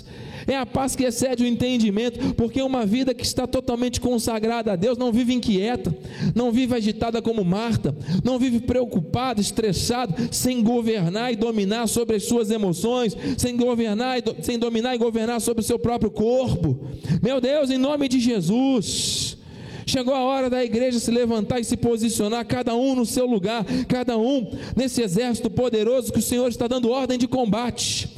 é 0.46 0.56
a 0.56 0.66
paz 0.66 0.96
que 0.96 1.04
excede 1.04 1.42
o 1.42 1.46
entendimento, 1.46 2.34
porque 2.34 2.62
uma 2.62 2.84
vida 2.84 3.14
que 3.14 3.24
está 3.24 3.46
totalmente 3.46 4.00
consagrada 4.00 4.72
a 4.72 4.76
Deus 4.76 4.98
não 4.98 5.12
vive 5.12 5.32
inquieta, 5.32 5.94
não 6.34 6.50
vive 6.50 6.74
agitada 6.74 7.20
como 7.20 7.44
Marta, 7.44 7.94
não 8.24 8.38
vive 8.38 8.60
preocupada, 8.60 9.40
estressada, 9.40 10.14
sem 10.30 10.62
governar 10.62 11.32
e 11.32 11.36
dominar 11.36 11.86
sobre 11.86 12.16
as 12.16 12.24
suas 12.24 12.50
emoções, 12.50 13.16
sem 13.36 13.56
governar 13.56 14.18
e, 14.18 14.22
sem 14.42 14.58
dominar 14.58 14.94
e 14.94 14.98
governar 14.98 15.40
sobre 15.40 15.62
o 15.62 15.66
seu 15.66 15.78
próprio 15.78 16.10
corpo. 16.10 16.78
Meu 17.22 17.40
Deus, 17.40 17.70
em 17.70 17.78
nome 17.78 18.08
de 18.08 18.20
Jesus. 18.20 19.36
Chegou 19.84 20.14
a 20.14 20.22
hora 20.22 20.48
da 20.48 20.64
igreja 20.64 21.00
se 21.00 21.10
levantar 21.10 21.58
e 21.58 21.64
se 21.64 21.76
posicionar, 21.76 22.46
cada 22.46 22.74
um 22.74 22.94
no 22.94 23.04
seu 23.04 23.26
lugar, 23.26 23.64
cada 23.88 24.16
um 24.16 24.56
nesse 24.76 25.02
exército 25.02 25.50
poderoso 25.50 26.12
que 26.12 26.20
o 26.20 26.22
Senhor 26.22 26.48
está 26.48 26.68
dando 26.68 26.90
ordem 26.90 27.18
de 27.18 27.26
combate 27.26 28.11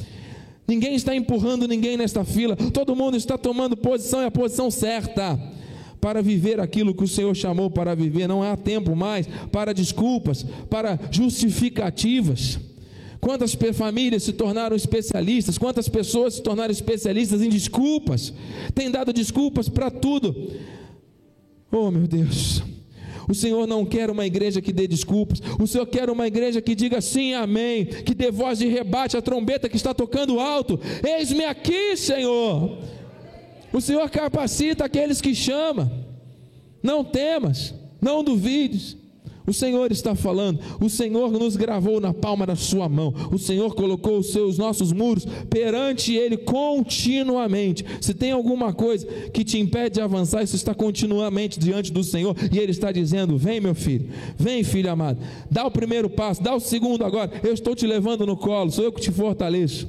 Ninguém 0.67 0.95
está 0.95 1.15
empurrando 1.15 1.67
ninguém 1.67 1.95
nesta 1.95 2.23
fila, 2.23 2.55
todo 2.55 2.95
mundo 2.95 3.15
está 3.15 3.37
tomando 3.37 3.77
posição 3.77 4.21
e 4.21 4.25
a 4.25 4.31
posição 4.31 4.71
certa 4.71 5.39
para 6.01 6.21
viver 6.21 6.59
aquilo 6.59 6.93
que 6.93 7.03
o 7.03 7.07
Senhor 7.07 7.35
chamou 7.35 7.69
para 7.69 7.95
viver. 7.95 8.27
Não 8.27 8.43
há 8.43 8.55
tempo 8.55 8.95
mais 8.95 9.27
para 9.51 9.73
desculpas, 9.73 10.45
para 10.69 10.99
justificativas. 11.11 12.59
Quantas 13.19 13.57
famílias 13.73 14.21
se 14.21 14.33
tornaram 14.33 14.75
especialistas, 14.75 15.57
quantas 15.57 15.89
pessoas 15.89 16.35
se 16.35 16.43
tornaram 16.43 16.71
especialistas 16.71 17.41
em 17.41 17.49
desculpas, 17.49 18.31
têm 18.75 18.91
dado 18.91 19.11
desculpas 19.11 19.67
para 19.67 19.89
tudo. 19.89 20.51
Oh, 21.71 21.89
meu 21.89 22.07
Deus. 22.07 22.61
O 23.27 23.33
Senhor 23.33 23.67
não 23.67 23.85
quer 23.85 24.09
uma 24.09 24.25
igreja 24.25 24.61
que 24.61 24.73
dê 24.73 24.87
desculpas. 24.87 25.41
O 25.59 25.67
Senhor 25.67 25.85
quer 25.85 26.09
uma 26.09 26.27
igreja 26.27 26.61
que 26.61 26.75
diga 26.75 27.01
sim, 27.01 27.33
amém. 27.33 27.85
Que 27.85 28.13
dê 28.13 28.31
voz 28.31 28.59
de 28.59 28.67
rebate 28.67 29.17
à 29.17 29.21
trombeta 29.21 29.69
que 29.69 29.75
está 29.75 29.93
tocando 29.93 30.39
alto. 30.39 30.79
Eis-me 31.05 31.45
aqui, 31.45 31.95
Senhor. 31.97 32.77
O 33.71 33.81
Senhor 33.81 34.09
capacita 34.09 34.85
aqueles 34.85 35.21
que 35.21 35.33
chama. 35.35 35.91
Não 36.81 37.03
temas, 37.03 37.73
não 38.01 38.23
duvides. 38.23 38.97
O 39.47 39.53
Senhor 39.53 39.91
está 39.91 40.15
falando, 40.15 40.59
o 40.81 40.89
Senhor 40.89 41.31
nos 41.31 41.55
gravou 41.55 42.01
na 42.01 42.13
palma 42.13 42.45
da 42.47 42.55
sua 42.55 42.89
mão, 42.89 43.13
o 43.31 43.37
Senhor 43.37 43.75
colocou 43.75 44.17
os 44.17 44.31
seus 44.31 44.57
nossos 44.57 44.91
muros 44.91 45.25
perante 45.49 46.13
Ele 46.15 46.35
continuamente. 46.37 47.85
Se 48.01 48.13
tem 48.13 48.31
alguma 48.31 48.73
coisa 48.73 49.05
que 49.05 49.43
te 49.43 49.59
impede 49.59 49.95
de 49.95 50.01
avançar, 50.01 50.43
isso 50.43 50.55
está 50.55 50.73
continuamente 50.73 51.59
diante 51.59 51.91
do 51.91 52.03
Senhor, 52.03 52.35
e 52.51 52.57
Ele 52.57 52.71
está 52.71 52.91
dizendo: 52.91 53.37
Vem, 53.37 53.59
meu 53.59 53.75
filho, 53.75 54.09
vem, 54.37 54.63
filho 54.63 54.91
amado, 54.91 55.19
dá 55.49 55.65
o 55.65 55.71
primeiro 55.71 56.09
passo, 56.09 56.41
dá 56.41 56.55
o 56.55 56.59
segundo 56.59 57.05
agora. 57.05 57.31
Eu 57.43 57.53
estou 57.53 57.75
te 57.75 57.85
levando 57.85 58.25
no 58.25 58.35
colo, 58.35 58.71
sou 58.71 58.83
eu 58.83 58.91
que 58.91 59.01
te 59.01 59.11
fortaleço. 59.11 59.87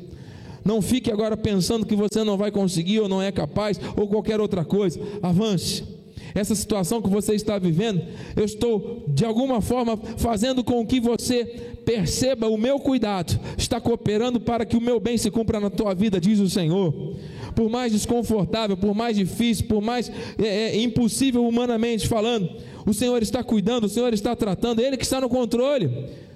Não 0.64 0.82
fique 0.82 1.12
agora 1.12 1.36
pensando 1.36 1.86
que 1.86 1.94
você 1.94 2.24
não 2.24 2.36
vai 2.36 2.50
conseguir 2.50 3.00
ou 3.00 3.08
não 3.08 3.22
é 3.22 3.30
capaz 3.30 3.80
ou 3.96 4.08
qualquer 4.08 4.40
outra 4.40 4.64
coisa. 4.64 5.00
Avance 5.22 5.95
essa 6.36 6.54
situação 6.54 7.00
que 7.00 7.08
você 7.08 7.34
está 7.34 7.58
vivendo, 7.58 8.02
eu 8.36 8.44
estou 8.44 9.04
de 9.08 9.24
alguma 9.24 9.62
forma 9.62 9.96
fazendo 10.18 10.62
com 10.62 10.86
que 10.86 11.00
você 11.00 11.44
perceba 11.84 12.46
o 12.48 12.58
meu 12.58 12.78
cuidado, 12.78 13.40
está 13.56 13.80
cooperando 13.80 14.38
para 14.38 14.66
que 14.66 14.76
o 14.76 14.80
meu 14.80 15.00
bem 15.00 15.16
se 15.16 15.30
cumpra 15.30 15.58
na 15.58 15.70
tua 15.70 15.94
vida, 15.94 16.20
diz 16.20 16.38
o 16.38 16.50
Senhor. 16.50 17.14
Por 17.54 17.70
mais 17.70 17.92
desconfortável, 17.92 18.76
por 18.76 18.94
mais 18.94 19.16
difícil, 19.16 19.66
por 19.66 19.80
mais 19.80 20.12
é, 20.38 20.46
é, 20.46 20.80
impossível 20.82 21.46
humanamente 21.46 22.06
falando, 22.06 22.50
o 22.84 22.92
Senhor 22.92 23.22
está 23.22 23.42
cuidando, 23.42 23.84
o 23.84 23.88
Senhor 23.88 24.12
está 24.12 24.36
tratando, 24.36 24.80
Ele 24.80 24.96
que 24.96 25.04
está 25.04 25.20
no 25.20 25.28
controle. 25.28 25.90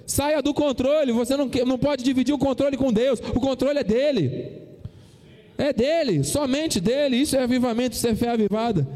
Saia 0.07 0.41
do 0.41 0.53
controle, 0.53 1.11
você 1.11 1.37
não, 1.37 1.49
não 1.65 1.77
pode 1.77 2.03
dividir 2.03 2.33
o 2.33 2.39
controle 2.39 2.75
com 2.75 2.91
Deus, 2.91 3.19
o 3.35 3.39
controle 3.39 3.79
é 3.79 3.83
dele. 3.83 4.71
É 5.57 5.71
dele, 5.71 6.23
somente 6.23 6.79
dele. 6.79 7.17
Isso 7.17 7.35
é 7.35 7.43
avivamento, 7.43 7.95
isso 7.95 8.07
é 8.07 8.15
fé 8.15 8.29
avivada. 8.29 8.87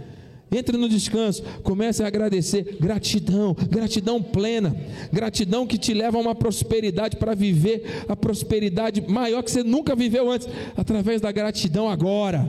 Entre 0.55 0.77
no 0.77 0.87
descanso, 0.87 1.43
comece 1.63 2.01
a 2.01 2.07
agradecer. 2.07 2.77
Gratidão, 2.79 3.53
gratidão 3.69 4.23
plena, 4.23 4.73
gratidão 5.11 5.67
que 5.67 5.77
te 5.77 5.93
leva 5.93 6.17
a 6.17 6.21
uma 6.21 6.33
prosperidade 6.33 7.17
para 7.17 7.35
viver 7.35 8.05
a 8.07 8.15
prosperidade 8.15 9.03
maior 9.05 9.43
que 9.43 9.51
você 9.51 9.63
nunca 9.63 9.95
viveu 9.95 10.31
antes, 10.31 10.47
através 10.77 11.19
da 11.19 11.31
gratidão 11.31 11.89
agora. 11.89 12.47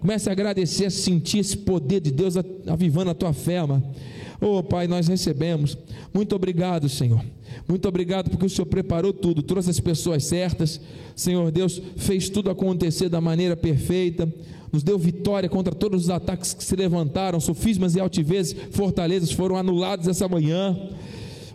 Comece 0.00 0.28
a 0.28 0.32
agradecer, 0.32 0.86
a 0.86 0.90
sentir 0.90 1.38
esse 1.38 1.56
poder 1.56 2.00
de 2.00 2.12
Deus 2.12 2.34
avivando 2.66 3.10
a 3.10 3.14
tua 3.14 3.32
fé, 3.32 3.60
mano. 3.66 3.92
Oh, 4.40 4.62
Pai, 4.62 4.86
nós 4.86 5.08
recebemos. 5.08 5.76
Muito 6.14 6.36
obrigado, 6.36 6.88
Senhor. 6.88 7.24
Muito 7.66 7.88
obrigado 7.88 8.30
porque 8.30 8.46
o 8.46 8.50
Senhor 8.50 8.66
preparou 8.66 9.12
tudo, 9.12 9.42
trouxe 9.42 9.68
as 9.68 9.80
pessoas 9.80 10.24
certas. 10.24 10.80
Senhor 11.16 11.50
Deus 11.50 11.82
fez 11.96 12.28
tudo 12.28 12.50
acontecer 12.50 13.08
da 13.08 13.20
maneira 13.20 13.56
perfeita 13.56 14.32
nos 14.72 14.82
deu 14.82 14.98
vitória 14.98 15.48
contra 15.48 15.74
todos 15.74 16.04
os 16.04 16.10
ataques 16.10 16.54
que 16.54 16.64
se 16.64 16.76
levantaram, 16.76 17.40
sofismas 17.40 17.94
e 17.94 18.00
altivezes, 18.00 18.56
fortalezas 18.70 19.32
foram 19.32 19.56
anulados 19.56 20.08
essa 20.08 20.28
manhã. 20.28 20.76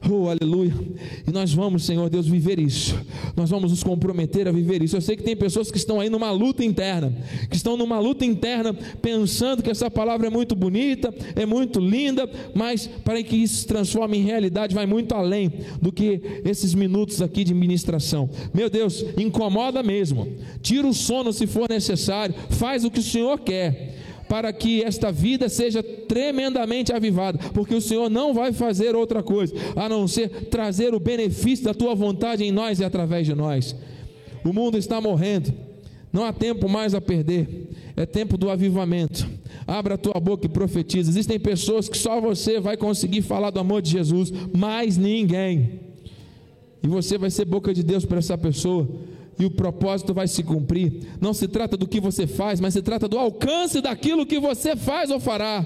Oh, 0.10 0.28
aleluia. 0.28 0.74
E 1.26 1.32
nós 1.32 1.54
vamos, 1.54 1.86
Senhor 1.86 2.10
Deus, 2.10 2.28
viver 2.28 2.60
isso. 2.60 3.00
Nós 3.38 3.50
vamos 3.50 3.72
nos 3.72 3.84
comprometer 3.84 4.48
a 4.48 4.52
viver 4.52 4.84
isso. 4.84 4.98
Eu 4.98 5.02
sei 5.02 5.16
que 5.16 5.24
tem 5.24 5.36
pessoas 5.36 5.72
que 5.72 5.78
estão 5.78 6.00
aí 6.00 6.10
numa 6.10 6.30
luta 6.30 6.64
interna, 6.64 7.14
que 7.50 7.56
estão 7.56 7.78
numa 7.78 8.00
luta 8.00 8.26
interna, 8.26 8.74
pensando 9.02 9.64
que 9.64 9.70
essa 9.70 9.90
palavra 9.90 10.28
é 10.28 10.30
muito 10.30 10.56
bonita, 10.56 11.14
é 11.36 11.46
muito 11.46 11.80
linda, 11.80 12.30
mas 12.54 12.86
para 12.86 13.24
que 13.24 13.38
isso 13.38 13.62
se 13.62 13.68
transforme 13.68 14.18
em 14.18 14.24
realidade, 14.24 14.76
vai 14.76 14.86
muito 14.86 15.16
além 15.16 15.52
do 15.82 15.92
que 15.92 16.22
esses 16.44 16.74
minutos 16.74 17.22
aqui 17.22 17.46
de 17.46 17.54
ministração. 17.54 18.30
Meu 18.54 18.70
Deus, 18.70 19.06
incomoda 19.18 19.82
mesmo. 19.82 20.28
Tira 20.62 20.86
o 20.86 20.94
sono 20.94 21.32
se 21.32 21.48
for 21.48 21.70
necessário, 21.70 22.36
faz 22.50 22.84
o 22.84 22.92
que 22.92 23.00
o 23.00 23.04
Senhor 23.04 23.40
quer 23.40 24.03
para 24.34 24.52
que 24.52 24.82
esta 24.82 25.12
vida 25.12 25.48
seja 25.48 25.84
tremendamente 25.84 26.92
avivada, 26.92 27.38
porque 27.54 27.76
o 27.76 27.80
Senhor 27.80 28.10
não 28.10 28.34
vai 28.34 28.52
fazer 28.52 28.96
outra 28.96 29.22
coisa 29.22 29.54
a 29.76 29.88
não 29.88 30.08
ser 30.08 30.48
trazer 30.50 30.92
o 30.96 31.00
benefício 31.00 31.66
da 31.66 31.72
tua 31.72 31.94
vontade 31.94 32.44
em 32.44 32.52
nós 32.52 32.80
e 32.80 32.84
através 32.84 33.28
de 33.28 33.36
nós. 33.36 33.76
O 34.44 34.52
mundo 34.52 34.76
está 34.76 35.00
morrendo, 35.00 35.54
não 36.12 36.26
há 36.26 36.34
tempo 36.34 36.68
mais 36.68 36.96
a 36.96 37.00
perder, 37.00 37.70
é 37.96 38.08
tempo 38.08 38.36
do 38.36 38.50
avivamento. 38.50 39.30
Abra 39.68 39.94
a 39.94 40.00
tua 40.00 40.20
boca 40.20 40.48
e 40.48 40.50
profetiza. 40.50 41.12
Existem 41.12 41.40
pessoas 41.40 41.88
que 41.88 41.96
só 41.96 42.20
você 42.20 42.60
vai 42.60 42.76
conseguir 42.76 43.22
falar 43.22 43.52
do 43.52 43.60
amor 43.60 43.84
de 43.84 43.92
Jesus, 43.92 44.34
mais 44.52 44.98
ninguém. 44.98 45.80
E 46.82 46.88
você 46.88 47.20
vai 47.20 47.30
ser 47.30 47.46
boca 47.46 47.72
de 47.72 47.84
Deus 47.84 48.04
para 48.04 48.18
essa 48.18 48.36
pessoa 48.36 48.90
e 49.40 49.46
o 49.46 49.52
propósito 49.52 50.14
vai 50.14 50.28
se 50.28 50.44
cumprir. 50.44 51.08
Não 51.20 51.34
se 51.34 51.48
trata 51.48 51.76
do 51.78 51.88
que 51.88 52.00
você 52.00 52.28
faz, 52.28 52.60
mas 52.60 52.74
se 52.74 52.82
trata 52.82 53.08
do 53.08 53.18
alcance 53.18 53.80
daquilo 53.82 54.26
que 54.26 54.40
você 54.40 54.76
faz 54.76 55.12
ou 55.12 55.20
fará. 55.20 55.66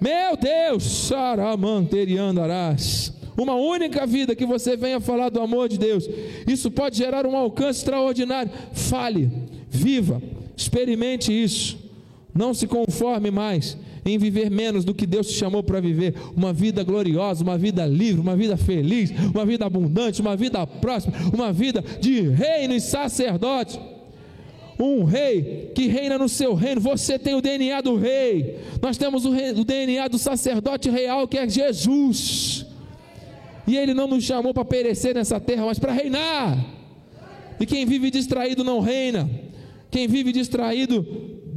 Meu 0.00 0.36
Deus, 0.36 0.84
Saramanteriandarás. 0.84 3.12
Uma 3.36 3.54
única 3.54 4.06
vida 4.06 4.34
que 4.34 4.46
você 4.46 4.76
venha 4.76 5.00
falar 5.00 5.28
do 5.28 5.40
amor 5.40 5.68
de 5.68 5.78
Deus. 5.78 6.08
Isso 6.46 6.70
pode 6.70 6.96
gerar 6.96 7.26
um 7.26 7.36
alcance 7.36 7.80
extraordinário. 7.80 8.50
Fale, 8.72 9.30
viva, 9.68 10.22
experimente 10.56 11.30
isso. 11.32 11.76
Não 12.34 12.52
se 12.52 12.66
conforme 12.66 13.30
mais 13.30 13.76
em 14.08 14.18
viver 14.18 14.50
menos 14.50 14.84
do 14.84 14.94
que 14.94 15.06
Deus 15.06 15.28
te 15.28 15.34
chamou 15.34 15.62
para 15.62 15.80
viver, 15.80 16.14
uma 16.36 16.52
vida 16.52 16.82
gloriosa, 16.82 17.42
uma 17.42 17.58
vida 17.58 17.86
livre, 17.86 18.20
uma 18.20 18.36
vida 18.36 18.56
feliz, 18.56 19.10
uma 19.34 19.44
vida 19.44 19.66
abundante, 19.66 20.20
uma 20.20 20.36
vida 20.36 20.66
próspera, 20.66 21.16
uma 21.32 21.52
vida 21.52 21.82
de 22.00 22.28
reino 22.28 22.74
e 22.74 22.80
sacerdote. 22.80 23.78
Um 24.80 25.02
rei 25.02 25.72
que 25.74 25.88
reina 25.88 26.16
no 26.16 26.28
seu 26.28 26.54
reino, 26.54 26.80
você 26.80 27.18
tem 27.18 27.34
o 27.34 27.40
DNA 27.40 27.80
do 27.80 27.96
rei, 27.96 28.58
nós 28.80 28.96
temos 28.96 29.24
o, 29.24 29.30
rei, 29.30 29.50
o 29.50 29.64
DNA 29.64 30.06
do 30.06 30.18
sacerdote 30.18 30.88
real 30.88 31.26
que 31.26 31.36
é 31.36 31.48
Jesus, 31.48 32.64
e 33.66 33.76
ele 33.76 33.92
não 33.92 34.06
nos 34.06 34.22
chamou 34.22 34.54
para 34.54 34.64
perecer 34.64 35.16
nessa 35.16 35.40
terra, 35.40 35.66
mas 35.66 35.80
para 35.80 35.92
reinar. 35.92 36.64
E 37.58 37.66
quem 37.66 37.84
vive 37.84 38.08
distraído 38.08 38.62
não 38.62 38.78
reina, 38.78 39.28
quem 39.90 40.06
vive 40.06 40.32
distraído 40.32 41.04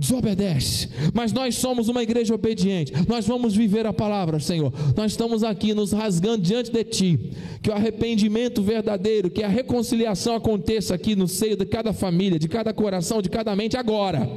desobedece. 0.02 0.90
Mas 1.14 1.32
nós 1.32 1.56
somos 1.56 1.88
uma 1.88 2.02
igreja 2.02 2.34
obediente. 2.34 2.92
Nós 3.08 3.28
vamos 3.28 3.56
viver 3.56 3.86
a 3.86 3.94
palavra, 3.94 4.40
Senhor. 4.40 4.74
Nós 4.98 5.12
estamos 5.12 5.44
aqui 5.44 5.76
nos 5.76 5.92
rasgando 5.92 6.42
diante 6.42 6.72
de 6.72 6.84
Ti. 6.84 7.32
Que 7.62 7.70
o 7.70 7.74
arrependimento 7.74 8.64
verdadeiro, 8.64 9.30
que 9.30 9.44
a 9.44 9.48
reconciliação 9.48 10.36
aconteça 10.36 10.96
aqui 10.96 11.16
no 11.16 11.28
seio 11.28 11.56
de 11.56 11.66
cada 11.66 11.94
família, 11.94 12.40
de 12.40 12.48
cada 12.48 12.74
coração, 12.74 13.22
de 13.22 13.30
cada 13.30 13.56
mente 13.56 13.78
agora. 13.78 14.28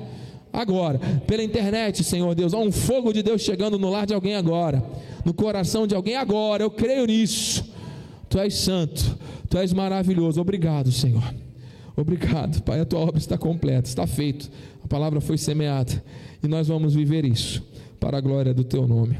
Agora, 0.52 1.00
pela 1.26 1.42
internet, 1.42 2.04
Senhor 2.04 2.34
Deus, 2.34 2.52
há 2.52 2.58
um 2.58 2.70
fogo 2.70 3.12
de 3.12 3.22
Deus 3.22 3.40
chegando 3.40 3.78
no 3.78 3.90
lar 3.90 4.06
de 4.06 4.14
alguém 4.14 4.34
agora, 4.34 4.84
no 5.24 5.32
coração 5.32 5.86
de 5.86 5.94
alguém 5.94 6.14
agora. 6.14 6.62
Eu 6.62 6.70
creio 6.70 7.06
nisso. 7.06 7.64
Tu 8.28 8.38
és 8.38 8.54
santo, 8.54 9.18
tu 9.48 9.56
és 9.56 9.72
maravilhoso. 9.72 10.40
Obrigado, 10.40 10.92
Senhor. 10.92 11.24
Obrigado, 11.96 12.62
Pai. 12.62 12.80
A 12.80 12.84
tua 12.84 13.00
obra 13.00 13.18
está 13.18 13.38
completa, 13.38 13.88
está 13.88 14.06
feito 14.06 14.50
a 14.84 14.88
palavra 14.88 15.20
foi 15.20 15.38
semeada 15.38 16.04
e 16.42 16.46
nós 16.46 16.68
vamos 16.68 16.94
viver 16.94 17.24
isso 17.24 17.66
para 17.98 18.18
a 18.18 18.20
glória 18.20 18.52
do 18.52 18.62
teu 18.62 18.86
nome. 18.86 19.18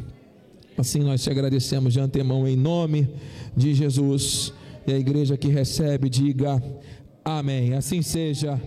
Assim 0.77 1.01
nós 1.01 1.23
te 1.23 1.31
agradecemos 1.31 1.95
de 1.95 2.01
antemão 2.01 2.47
em 2.47 2.55
nome 2.55 3.09
de 3.57 3.73
Jesus. 3.73 4.53
E 4.87 4.93
a 4.93 4.99
igreja 4.99 5.39
que 5.39 5.49
recebe, 5.49 6.11
diga 6.11 6.63
amém. 7.25 7.73
Assim 7.73 8.03
seja, 8.03 8.61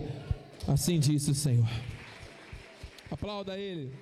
assim 0.66 0.98
disse 0.98 1.30
o 1.30 1.34
Senhor. 1.34 1.68
Aplauda 3.10 3.56
ele. 3.56 3.92